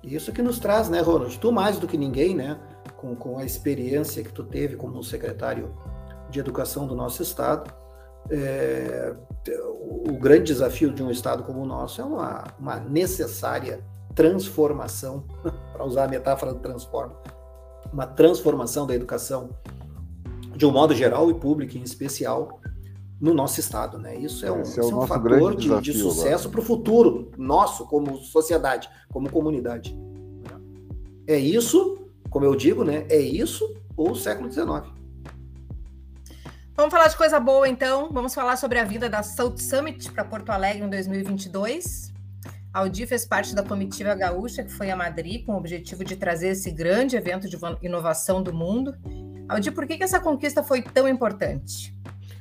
Isso 0.03 0.33
que 0.33 0.43
nos 0.43 0.59
traz, 0.59 0.89
né, 0.89 1.01
Ronald? 1.01 1.39
Tu 1.39 1.53
mais 1.53 1.79
do 1.79 1.87
que 1.87 1.97
ninguém, 1.97 2.35
né? 2.35 2.59
Com, 3.03 3.17
com 3.17 3.39
a 3.39 3.45
experiência 3.45 4.23
que 4.23 4.33
tu 4.33 4.45
teve 4.45 4.77
como 4.77 5.03
secretário 5.03 5.75
de 6.31 6.39
educação 6.39 6.87
do 6.87 6.95
nosso 6.95 7.21
estado, 7.21 7.75
é, 8.31 9.13
o 10.07 10.13
grande 10.13 10.45
desafio 10.45 10.93
de 10.93 11.03
um 11.03 11.11
estado 11.11 11.43
como 11.43 11.61
o 11.61 11.67
nosso 11.67 12.01
é 12.01 12.05
uma, 12.05 12.45
uma 12.59 12.77
necessária 12.77 13.85
transformação, 14.15 15.25
para 15.75 15.85
usar 15.85 16.05
a 16.05 16.09
metáfora 16.09 16.55
do 16.55 16.61
transforma, 16.61 17.17
uma 17.93 18.07
transformação 18.07 18.87
da 18.87 18.95
educação 18.95 19.51
de 20.57 20.65
um 20.65 20.71
modo 20.71 20.95
geral 20.95 21.29
e 21.29 21.35
público 21.35 21.77
em 21.77 21.83
especial 21.83 22.61
no 23.21 23.35
nosso 23.35 23.59
estado, 23.59 23.99
né? 23.99 24.17
Isso 24.17 24.45
é 24.47 24.53
um, 24.53 24.63
é, 24.63 24.79
é 24.79 24.85
um 24.85 25.07
fator 25.07 25.57
de, 25.57 25.81
de 25.81 25.93
sucesso 25.95 26.51
para 26.51 26.61
o 26.61 26.63
futuro 26.63 27.31
nosso 27.37 27.87
como 27.87 28.17
sociedade, 28.19 28.89
como 29.13 29.31
comunidade. 29.31 29.97
É 31.27 31.39
isso 31.39 32.02
como 32.33 32.47
eu 32.47 32.57
digo, 32.57 32.83
né, 32.83 33.05
é 33.11 33.19
isso 33.19 33.77
ou 33.95 34.13
o 34.13 34.17
século 34.17 34.51
XIX. 34.51 34.91
Vamos 36.75 36.91
falar 36.91 37.09
de 37.09 37.17
coisa 37.17 37.39
boa, 37.39 37.69
então. 37.69 38.09
Vamos 38.11 38.35
falar 38.35 38.57
sobre 38.57 38.79
a 38.79 38.85
vinda 38.85 39.09
da 39.09 39.23
South 39.23 39.59
Summit 39.59 40.11
para 40.11 40.25
Porto 40.25 40.49
Alegre 40.51 40.83
em 40.83 40.89
2022. 40.89 42.11
A 42.73 42.79
Audi 42.81 43.07
fez 43.07 43.27
parte 43.27 43.55
da 43.55 43.63
comitiva 43.63 44.15
gaúcha 44.15 44.65
que 44.65 44.73
foi 44.73 44.91
a 44.91 44.97
Madrid 44.97 45.45
com 45.45 45.53
o 45.53 45.59
objetivo 45.59 46.03
de 46.03 46.17
trazer 46.17 46.49
esse 46.49 46.71
grande 46.71 47.17
evento 47.17 47.47
de 47.47 47.59
inovação 47.83 48.43
do 48.43 48.53
mundo. 48.53 48.97
Audi, 49.47 49.71
por 49.71 49.87
que, 49.87 49.99
que 49.99 50.03
essa 50.03 50.19
conquista 50.19 50.63
foi 50.63 50.81
tão 50.81 51.07
importante? 51.07 51.95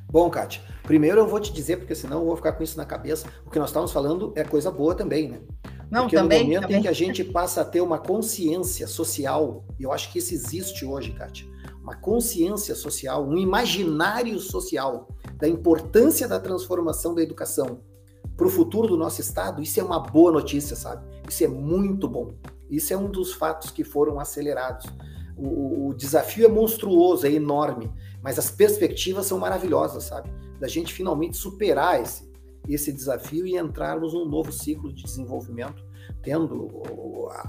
Bom, 0.10 0.30
Kátia, 0.30 0.62
primeiro 0.84 1.20
eu 1.20 1.28
vou 1.28 1.42
te 1.42 1.52
dizer, 1.52 1.78
porque 1.78 1.96
senão 1.96 2.20
eu 2.20 2.26
vou 2.26 2.38
ficar 2.38 2.54
com 2.54 2.64
isso 2.64 2.78
na 2.78 2.86
cabeça, 2.86 3.28
o 3.46 3.50
que 3.50 3.60
nós 3.60 3.70
estamos 3.70 3.92
falando 3.92 4.32
é 4.38 4.44
coisa 4.46 4.72
boa 4.72 4.96
também, 4.96 5.28
né? 5.28 5.40
Não, 5.92 6.04
Porque 6.04 6.16
também, 6.16 6.40
no 6.40 6.46
momento 6.46 6.62
também. 6.62 6.78
em 6.78 6.82
que 6.82 6.88
a 6.88 6.94
gente 6.94 7.22
passa 7.22 7.62
a 7.62 7.66
ter 7.66 7.82
uma 7.82 8.00
consciência 8.00 8.88
social, 8.88 9.66
e 9.78 9.84
eu 9.84 9.92
acho 9.92 10.10
que 10.10 10.20
isso 10.20 10.34
existe 10.34 10.86
hoje, 10.86 11.12
Kátia, 11.12 11.46
uma 11.84 11.96
consciência 11.96 12.74
social, 12.74 13.28
um 13.28 13.38
imaginário 13.38 14.40
social 14.40 15.10
da 15.36 15.50
importância 15.50 16.30
da 16.30 16.40
transformação 16.40 17.14
da 17.14 17.22
educação 17.22 17.82
para 18.38 18.48
o 18.48 18.50
futuro 18.50 18.88
do 18.88 18.98
nosso 18.98 19.20
Estado, 19.20 19.62
isso 19.62 19.80
é 19.82 19.84
uma 19.84 20.00
boa 20.00 20.32
notícia, 20.32 20.78
sabe? 20.78 21.06
Isso 21.28 21.44
é 21.44 21.48
muito 21.48 22.08
bom. 22.08 22.32
Isso 22.70 22.94
é 22.94 22.98
um 22.98 23.10
dos 23.10 23.34
fatos 23.34 23.70
que 23.70 23.84
foram 23.84 24.18
acelerados. 24.18 24.86
O, 25.38 25.90
o 25.90 25.94
desafio 25.94 26.46
é 26.46 26.48
monstruoso, 26.48 27.28
é 27.28 27.32
enorme, 27.32 27.92
mas 28.22 28.40
as 28.40 28.50
perspectivas 28.50 29.26
são 29.26 29.38
maravilhosas, 29.38 30.06
sabe? 30.06 30.32
Da 30.58 30.68
gente 30.68 30.94
finalmente 30.94 31.36
superar 31.36 32.02
esse, 32.02 32.31
esse 32.68 32.92
desafio 32.92 33.46
e 33.46 33.58
entrarmos 33.58 34.14
num 34.14 34.26
novo 34.26 34.52
ciclo 34.52 34.94
de 34.94 35.04
desenvolvimento, 35.04 35.84
tendo 36.22 36.70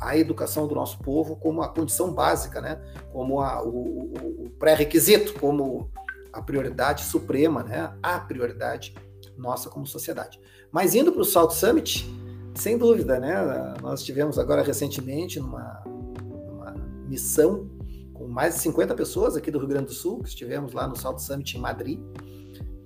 a 0.01 0.17
educação 0.17 0.67
do 0.67 0.75
nosso 0.75 0.99
povo 0.99 1.37
como 1.37 1.63
a 1.63 1.69
condição 1.69 2.13
básica, 2.13 2.61
né? 2.61 2.81
como 3.13 3.41
a, 3.41 3.63
o, 3.63 4.13
o 4.45 4.51
pré-requisito, 4.59 5.35
como 5.35 5.91
a 6.33 6.41
prioridade 6.41 7.05
suprema, 7.05 7.63
né? 7.63 7.93
a 8.03 8.19
prioridade 8.19 8.95
nossa 9.37 9.69
como 9.69 9.87
sociedade. 9.87 10.41
Mas 10.71 10.95
indo 10.95 11.13
para 11.13 11.23
o 11.23 11.25
Salt 11.25 11.53
Summit, 11.53 12.11
sem 12.55 12.79
dúvida, 12.79 13.19
né? 13.19 13.35
nós 13.83 14.01
estivemos 14.01 14.39
agora 14.39 14.63
recentemente 14.63 15.39
numa, 15.39 15.83
numa 15.87 16.75
missão 17.07 17.69
com 18.15 18.27
mais 18.29 18.55
de 18.55 18.61
50 18.63 18.95
pessoas 18.95 19.37
aqui 19.37 19.51
do 19.51 19.59
Rio 19.59 19.69
Grande 19.69 19.87
do 19.87 19.93
Sul, 19.93 20.21
que 20.21 20.29
estivemos 20.29 20.73
lá 20.73 20.87
no 20.87 20.97
Salt 20.97 21.19
Summit 21.19 21.57
em 21.57 21.61
Madrid, 21.61 22.01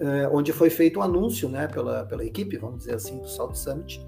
é, 0.00 0.28
onde 0.28 0.52
foi 0.52 0.70
feito 0.70 1.00
um 1.00 1.02
anúncio 1.02 1.48
né, 1.48 1.66
pela, 1.68 2.04
pela 2.04 2.24
equipe, 2.24 2.56
vamos 2.56 2.78
dizer 2.78 2.94
assim, 2.94 3.18
do 3.18 3.28
Salt 3.28 3.54
Summit, 3.54 4.04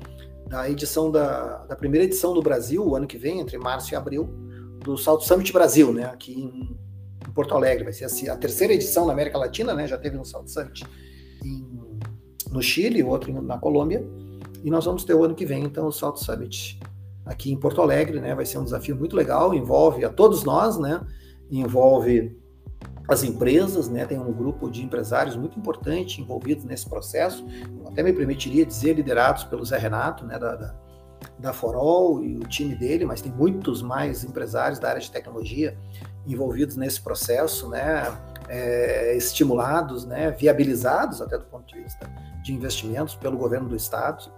da 0.46 0.68
edição 0.68 1.10
da, 1.10 1.64
da 1.66 1.76
primeira 1.76 2.04
edição 2.04 2.32
do 2.32 2.42
Brasil, 2.42 2.86
o 2.86 2.96
ano 2.96 3.06
que 3.06 3.18
vem, 3.18 3.40
entre 3.40 3.58
março 3.58 3.92
e 3.92 3.96
abril, 3.96 4.28
do 4.84 4.96
Salt 4.96 5.22
Summit 5.22 5.52
Brasil, 5.52 5.92
né, 5.92 6.04
aqui 6.04 6.32
em, 6.32 6.76
em 7.26 7.32
Porto 7.32 7.54
Alegre. 7.54 7.84
Vai 7.84 7.92
ser 7.92 8.04
assim, 8.04 8.28
a 8.28 8.36
terceira 8.36 8.72
edição 8.72 9.06
na 9.06 9.12
América 9.12 9.38
Latina, 9.38 9.74
né, 9.74 9.86
já 9.86 9.98
teve 9.98 10.16
um 10.16 10.24
Salt 10.24 10.48
Summit 10.48 10.84
em, 11.44 11.98
no 12.50 12.62
Chile, 12.62 13.02
outro 13.02 13.42
na 13.42 13.58
Colômbia, 13.58 14.06
e 14.64 14.70
nós 14.70 14.84
vamos 14.84 15.04
ter 15.04 15.14
o 15.14 15.24
ano 15.24 15.34
que 15.34 15.46
vem, 15.46 15.64
então, 15.64 15.86
o 15.86 15.92
Salt 15.92 16.16
Summit 16.18 16.80
aqui 17.24 17.52
em 17.52 17.56
Porto 17.56 17.82
Alegre, 17.82 18.20
né, 18.20 18.34
vai 18.34 18.46
ser 18.46 18.58
um 18.58 18.64
desafio 18.64 18.96
muito 18.96 19.14
legal, 19.14 19.54
envolve 19.54 20.04
a 20.04 20.08
todos 20.08 20.44
nós, 20.44 20.78
né, 20.78 21.00
envolve 21.50 22.36
as 23.08 23.22
empresas, 23.22 23.88
né, 23.88 24.04
tem 24.04 24.18
um 24.18 24.30
grupo 24.30 24.70
de 24.70 24.84
empresários 24.84 25.34
muito 25.34 25.58
importante 25.58 26.20
envolvidos 26.20 26.64
nesse 26.64 26.86
processo, 26.86 27.46
até 27.86 28.02
me 28.02 28.12
permitiria 28.12 28.66
dizer 28.66 28.92
liderados 28.92 29.44
pelo 29.44 29.64
Zé 29.64 29.78
Renato, 29.78 30.26
né, 30.26 30.38
da, 30.38 30.54
da, 30.54 30.74
da 31.38 31.52
Forol 31.54 32.22
e 32.22 32.36
o 32.36 32.40
time 32.40 32.74
dele, 32.74 33.06
mas 33.06 33.22
tem 33.22 33.32
muitos 33.32 33.80
mais 33.80 34.24
empresários 34.24 34.78
da 34.78 34.90
área 34.90 35.00
de 35.00 35.10
tecnologia 35.10 35.74
envolvidos 36.26 36.76
nesse 36.76 37.00
processo, 37.00 37.70
né, 37.70 38.14
é, 38.46 39.16
estimulados, 39.16 40.04
né, 40.04 40.30
viabilizados 40.30 41.22
até 41.22 41.38
do 41.38 41.46
ponto 41.46 41.66
de 41.66 41.82
vista 41.82 42.06
de 42.44 42.52
investimentos 42.52 43.14
pelo 43.14 43.38
governo 43.38 43.70
do 43.70 43.76
estado. 43.76 44.30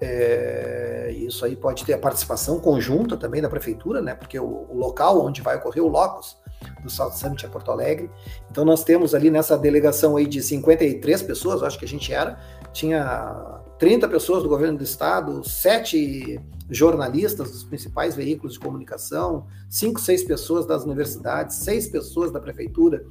É, 0.00 1.12
isso 1.14 1.44
aí 1.44 1.56
pode 1.56 1.84
ter 1.84 1.92
a 1.92 1.98
participação 1.98 2.58
conjunta 2.58 3.16
também 3.16 3.42
da 3.42 3.48
prefeitura, 3.48 4.00
né? 4.00 4.14
Porque 4.14 4.38
o, 4.38 4.66
o 4.70 4.76
local 4.76 5.20
onde 5.26 5.42
vai 5.42 5.56
ocorrer 5.56 5.82
o 5.82 5.88
locus 5.88 6.36
do 6.82 6.90
South 6.90 7.12
Summit 7.12 7.44
é 7.44 7.48
Porto 7.48 7.70
Alegre. 7.70 8.10
Então 8.50 8.64
nós 8.64 8.84
temos 8.84 9.14
ali 9.14 9.30
nessa 9.30 9.56
delegação 9.56 10.16
aí 10.16 10.26
de 10.26 10.42
53 10.42 11.22
pessoas, 11.22 11.62
acho 11.62 11.78
que 11.78 11.84
a 11.84 11.88
gente 11.88 12.12
era, 12.12 12.38
tinha 12.72 13.60
30 13.78 14.08
pessoas 14.08 14.42
do 14.42 14.48
governo 14.48 14.78
do 14.78 14.84
estado, 14.84 15.48
sete 15.48 16.40
jornalistas 16.70 17.50
dos 17.50 17.62
principais 17.62 18.14
veículos 18.14 18.54
de 18.54 18.60
comunicação, 18.60 19.46
cinco, 19.68 20.00
seis 20.00 20.22
pessoas 20.22 20.66
das 20.66 20.84
universidades, 20.84 21.56
seis 21.56 21.88
pessoas 21.88 22.30
da 22.30 22.40
prefeitura, 22.40 23.06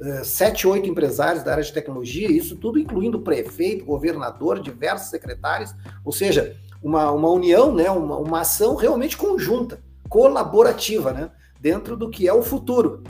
eh, 0.00 0.24
sete, 0.24 0.66
oito 0.66 0.88
empresários 0.88 1.44
da 1.44 1.52
área 1.52 1.64
de 1.64 1.72
tecnologia, 1.72 2.30
isso 2.30 2.56
tudo 2.56 2.78
incluindo 2.78 3.20
prefeito, 3.20 3.84
governador, 3.84 4.60
diversos 4.60 5.10
secretários, 5.10 5.74
ou 6.04 6.12
seja, 6.12 6.56
uma, 6.82 7.10
uma 7.10 7.28
união, 7.28 7.74
né, 7.74 7.90
uma, 7.90 8.16
uma 8.16 8.40
ação 8.40 8.76
realmente 8.76 9.16
conjunta, 9.16 9.78
colaborativa, 10.08 11.12
né, 11.12 11.30
dentro 11.62 11.96
do 11.96 12.10
que 12.10 12.26
é 12.26 12.32
o 12.34 12.42
futuro. 12.42 13.04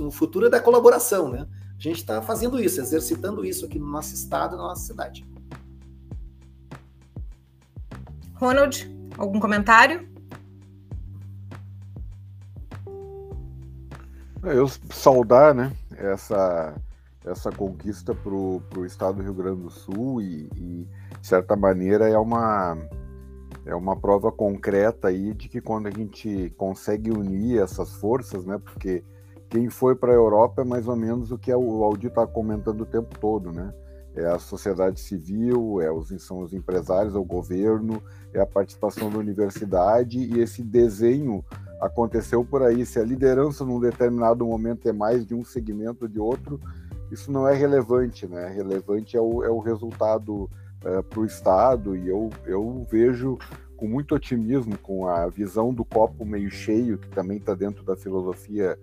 O 0.00 0.10
futuro 0.10 0.46
é 0.46 0.50
da 0.50 0.58
colaboração, 0.58 1.28
né? 1.28 1.46
A 1.78 1.80
gente 1.80 1.98
está 1.98 2.22
fazendo 2.22 2.58
isso, 2.58 2.80
exercitando 2.80 3.44
isso 3.44 3.66
aqui 3.66 3.78
no 3.78 3.86
nosso 3.86 4.14
estado, 4.14 4.56
na 4.56 4.62
nossa 4.62 4.86
cidade. 4.86 5.24
Ronald, 8.34 8.90
algum 9.16 9.38
comentário? 9.38 10.08
É, 14.42 14.56
eu 14.56 14.68
saudar, 14.90 15.54
né, 15.54 15.72
essa, 15.96 16.74
essa 17.26 17.50
conquista 17.50 18.14
para 18.14 18.32
o 18.32 18.86
estado 18.86 19.16
do 19.16 19.22
Rio 19.22 19.34
Grande 19.34 19.62
do 19.62 19.70
Sul 19.70 20.22
e, 20.22 20.48
e, 20.56 20.88
de 21.20 21.26
certa 21.26 21.54
maneira, 21.54 22.08
é 22.08 22.16
uma, 22.16 22.76
é 23.68 23.74
uma 23.74 23.94
prova 23.94 24.32
concreta 24.32 25.08
aí 25.08 25.34
de 25.34 25.48
que 25.48 25.60
quando 25.60 25.86
a 25.86 25.90
gente 25.90 26.50
consegue 26.56 27.10
unir 27.10 27.60
essas 27.60 27.92
forças, 27.94 28.46
né, 28.46 28.58
porque 28.58 29.04
quem 29.50 29.68
foi 29.68 29.94
para 29.94 30.10
a 30.10 30.14
Europa 30.14 30.62
é 30.62 30.64
mais 30.64 30.88
ou 30.88 30.96
menos 30.96 31.30
o 31.30 31.38
que 31.38 31.52
o 31.52 31.84
Aldir 31.84 32.08
está 32.08 32.26
comentando 32.26 32.80
o 32.80 32.86
tempo 32.86 33.18
todo, 33.18 33.52
né, 33.52 33.72
é 34.16 34.24
a 34.24 34.38
sociedade 34.38 35.00
civil, 35.00 35.80
é 35.82 35.92
os, 35.92 36.08
são 36.22 36.40
os 36.40 36.54
empresários, 36.54 37.14
é 37.14 37.18
o 37.18 37.24
governo, 37.24 38.02
é 38.32 38.40
a 38.40 38.46
participação 38.46 39.10
da 39.10 39.18
universidade 39.18 40.18
e 40.18 40.40
esse 40.40 40.62
desenho 40.62 41.44
aconteceu 41.80 42.44
por 42.44 42.62
aí. 42.62 42.84
Se 42.86 42.98
a 42.98 43.04
liderança 43.04 43.64
num 43.64 43.78
determinado 43.78 44.46
momento 44.46 44.88
é 44.88 44.92
mais 44.92 45.26
de 45.26 45.34
um 45.34 45.44
segmento 45.44 46.06
ou 46.06 46.08
de 46.08 46.18
outro, 46.18 46.58
isso 47.12 47.30
não 47.30 47.46
é 47.46 47.54
relevante, 47.54 48.26
né? 48.26 48.48
Relevante 48.48 49.16
é 49.16 49.20
o, 49.20 49.44
é 49.44 49.50
o 49.50 49.60
resultado 49.60 50.50
é, 50.84 51.02
para 51.02 51.20
o 51.20 51.24
Estado 51.24 51.96
e 51.96 52.08
eu, 52.08 52.30
eu 52.46 52.86
vejo 52.90 53.38
com 53.76 53.86
muito 53.86 54.14
otimismo, 54.14 54.76
com 54.78 55.06
a 55.06 55.28
visão 55.28 55.72
do 55.72 55.84
copo 55.84 56.24
meio 56.24 56.50
cheio, 56.50 56.98
que 56.98 57.08
também 57.08 57.38
está 57.38 57.54
dentro 57.54 57.84
da 57.84 57.96
filosofia 57.96 58.76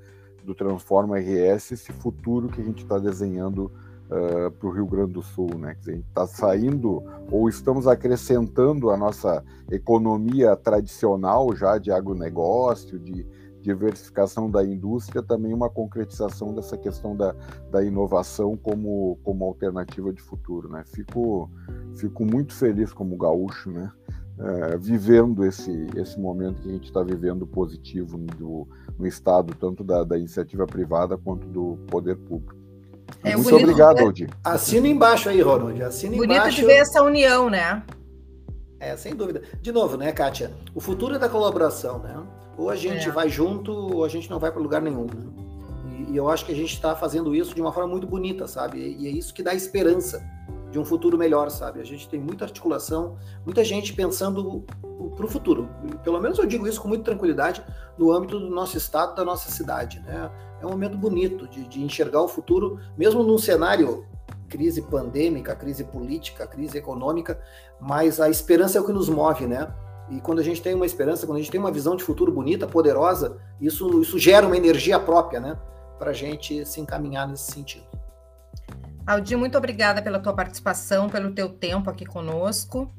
do 0.44 0.56
Transforma 0.56 1.20
RS, 1.20 1.74
esse 1.74 1.92
futuro 1.92 2.48
que 2.48 2.62
a 2.62 2.64
gente 2.64 2.84
está 2.84 2.98
desenhando 2.98 3.72
uh, 4.06 4.50
para 4.52 4.70
o 4.70 4.72
Rio 4.72 4.86
Grande 4.86 5.12
do 5.12 5.22
Sul, 5.22 5.50
né? 5.58 5.74
Quer 5.74 5.80
dizer, 5.80 5.92
a 5.92 5.96
gente 5.96 6.08
está 6.08 6.28
saindo 6.28 7.04
ou 7.30 7.50
estamos 7.50 7.88
acrescentando 7.88 8.90
a 8.90 8.96
nossa 8.96 9.44
economia 9.70 10.56
tradicional 10.56 11.54
já 11.54 11.78
de 11.78 11.92
agronegócio, 11.92 12.98
de 12.98 13.28
diversificação 13.66 14.50
da 14.50 14.64
indústria, 14.64 15.24
também 15.24 15.54
uma 15.54 15.70
concretização 15.70 16.54
dessa 16.54 16.78
questão 16.78 17.16
da, 17.16 17.36
da 17.72 17.84
inovação 17.84 18.56
como, 18.56 19.18
como 19.24 19.46
alternativa 19.46 20.14
de 20.14 20.22
futuro, 20.22 20.70
né? 20.70 20.84
Fico, 20.86 21.50
fico 21.96 22.24
muito 22.26 22.54
feliz 22.54 22.94
como 22.94 23.18
gaúcho, 23.18 23.72
né? 23.72 23.92
Uh, 24.38 24.78
vivendo 24.78 25.46
esse, 25.46 25.88
esse 25.96 26.20
momento 26.20 26.62
que 26.62 26.70
a 26.70 26.72
gente 26.74 26.86
está 26.86 27.02
vivendo 27.02 27.48
positivo 27.48 28.18
no, 28.18 28.68
no 29.00 29.08
Estado, 29.08 29.56
tanto 29.56 29.84
da, 29.84 30.04
da 30.04 30.18
iniciativa 30.18 30.66
privada 30.68 31.18
quanto 31.18 31.48
do 31.48 31.78
poder 31.88 32.18
público. 32.18 32.56
É, 33.24 33.36
Muito 33.36 33.56
obrigado, 33.56 34.00
Aldi. 34.00 34.28
Assina 34.44 34.88
embaixo 34.88 35.30
aí, 35.30 35.42
Ronald. 35.42 35.82
Assina 35.82 36.16
bonito 36.18 36.34
embaixo. 36.34 36.58
de 36.58 36.66
ver 36.66 36.78
essa 36.78 37.02
união, 37.02 37.50
né? 37.50 37.82
É, 38.80 38.96
sem 38.98 39.16
dúvida. 39.16 39.42
De 39.62 39.72
novo, 39.72 39.96
né, 39.96 40.12
Kátia? 40.12 40.52
O 40.74 40.82
futuro 40.82 41.16
é 41.16 41.20
da 41.20 41.30
colaboração, 41.30 42.00
né? 42.00 42.22
Ou 42.58 42.70
a 42.70 42.76
gente 42.76 43.08
é. 43.08 43.12
vai 43.12 43.30
junto, 43.30 43.72
ou 43.72 44.06
a 44.06 44.10
gente 44.10 44.30
não 44.30 44.40
vai 44.40 44.52
para 44.52 44.62
lugar 44.62 44.82
nenhum. 44.82 45.06
Né? 45.06 45.26
E, 45.90 46.14
e, 46.14 46.18
eu 46.18 46.30
acho 46.30 46.46
que 46.46 46.52
a 46.52 46.56
gente 46.56 46.74
está 46.74 46.96
fazendo 46.96 47.36
isso 47.36 47.54
de 47.54 47.62
uma 47.62 47.72
forma 47.72 47.90
muito 47.90 48.08
bonita, 48.08 48.48
sabe? 48.48 48.80
E, 48.80 49.04
e 49.04 49.08
é 49.08 49.12
isso 49.12 49.34
que 49.34 49.44
dá 49.44 49.54
esperança 49.54 50.24
de 50.72 50.80
um 50.80 50.86
futuro 50.86 51.18
melhor, 51.18 51.50
sabe? 51.50 51.80
A 51.80 51.86
gente 51.86 52.08
tem 52.10 52.20
muita 52.20 52.46
articulação, 52.46 53.18
muita 53.46 53.64
gente 53.64 53.94
pensando 53.94 54.66
para 55.16 55.26
o 55.26 55.30
futuro. 55.30 55.70
Pelo 56.04 56.20
menos 56.20 56.38
eu 56.38 56.46
digo 56.46 56.68
isso 56.68 56.82
com 56.82 56.88
muita 56.88 57.06
tranquilidade 57.06 57.64
no 57.98 58.12
âmbito 58.12 58.40
do 58.40 58.50
nosso 58.50 58.78
estado, 58.78 59.16
da 59.16 59.24
nossa 59.24 59.50
cidade, 59.50 60.02
né? 60.02 60.30
É 60.62 60.66
um 60.66 60.70
momento 60.70 60.98
bonito 60.98 61.48
de, 61.48 61.66
de 61.68 61.82
enxergar 61.82 62.22
o 62.22 62.28
futuro, 62.28 62.80
mesmo 62.98 63.24
num 63.24 63.38
cenário 63.38 64.06
crise 64.50 64.82
pandêmica, 64.82 65.56
crise 65.56 65.84
política, 65.84 66.48
crise 66.48 66.78
econômica, 66.78 67.40
mas 67.80 68.20
a 68.20 68.30
esperança 68.30 68.78
é 68.78 68.82
o 68.82 68.86
que 68.86 68.94
nos 68.94 69.10
move, 69.10 69.48
né? 69.48 69.74
E 70.10 70.20
quando 70.22 70.40
a 70.40 70.44
gente 70.44 70.62
tem 70.62 70.76
uma 70.76 70.86
esperança, 70.86 71.26
quando 71.26 71.38
a 71.38 71.42
gente 71.42 71.52
tem 71.52 71.60
uma 71.60 71.72
visão 71.72 71.96
de 71.96 72.04
futuro 72.04 72.32
bonita, 72.32 72.68
poderosa, 72.68 73.38
isso, 73.60 74.02
isso 74.02 74.20
gera 74.20 74.46
uma 74.46 74.58
energia 74.58 75.00
própria, 75.00 75.40
né? 75.40 75.58
Para 75.98 76.12
a 76.12 76.14
gente 76.14 76.66
se 76.66 76.80
encaminhar 76.80 77.28
nesse 77.28 77.52
sentido. 77.52 77.86
Aldi, 79.08 79.36
muito 79.36 79.58
obrigada 79.58 80.02
pela 80.02 80.20
tua 80.20 80.34
participação, 80.34 81.10
pelo 81.10 81.32
teu 81.32 81.50
tempo 81.50 81.90
aqui 81.90 82.06
conosco. 82.06 82.92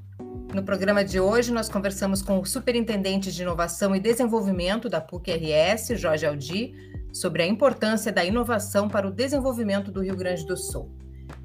No 0.54 0.62
programa 0.62 1.04
de 1.04 1.20
hoje, 1.20 1.52
nós 1.52 1.68
conversamos 1.68 2.22
com 2.22 2.38
o 2.40 2.46
Superintendente 2.46 3.32
de 3.32 3.42
Inovação 3.42 3.94
e 3.94 4.00
Desenvolvimento 4.00 4.88
da 4.88 5.00
PUC-RS, 5.00 5.98
Jorge 5.98 6.24
Aldi, 6.24 6.72
sobre 7.12 7.42
a 7.42 7.46
importância 7.46 8.12
da 8.12 8.24
inovação 8.24 8.88
para 8.88 9.06
o 9.06 9.10
desenvolvimento 9.10 9.90
do 9.90 10.02
Rio 10.02 10.16
Grande 10.16 10.46
do 10.46 10.56
Sul. 10.56 10.90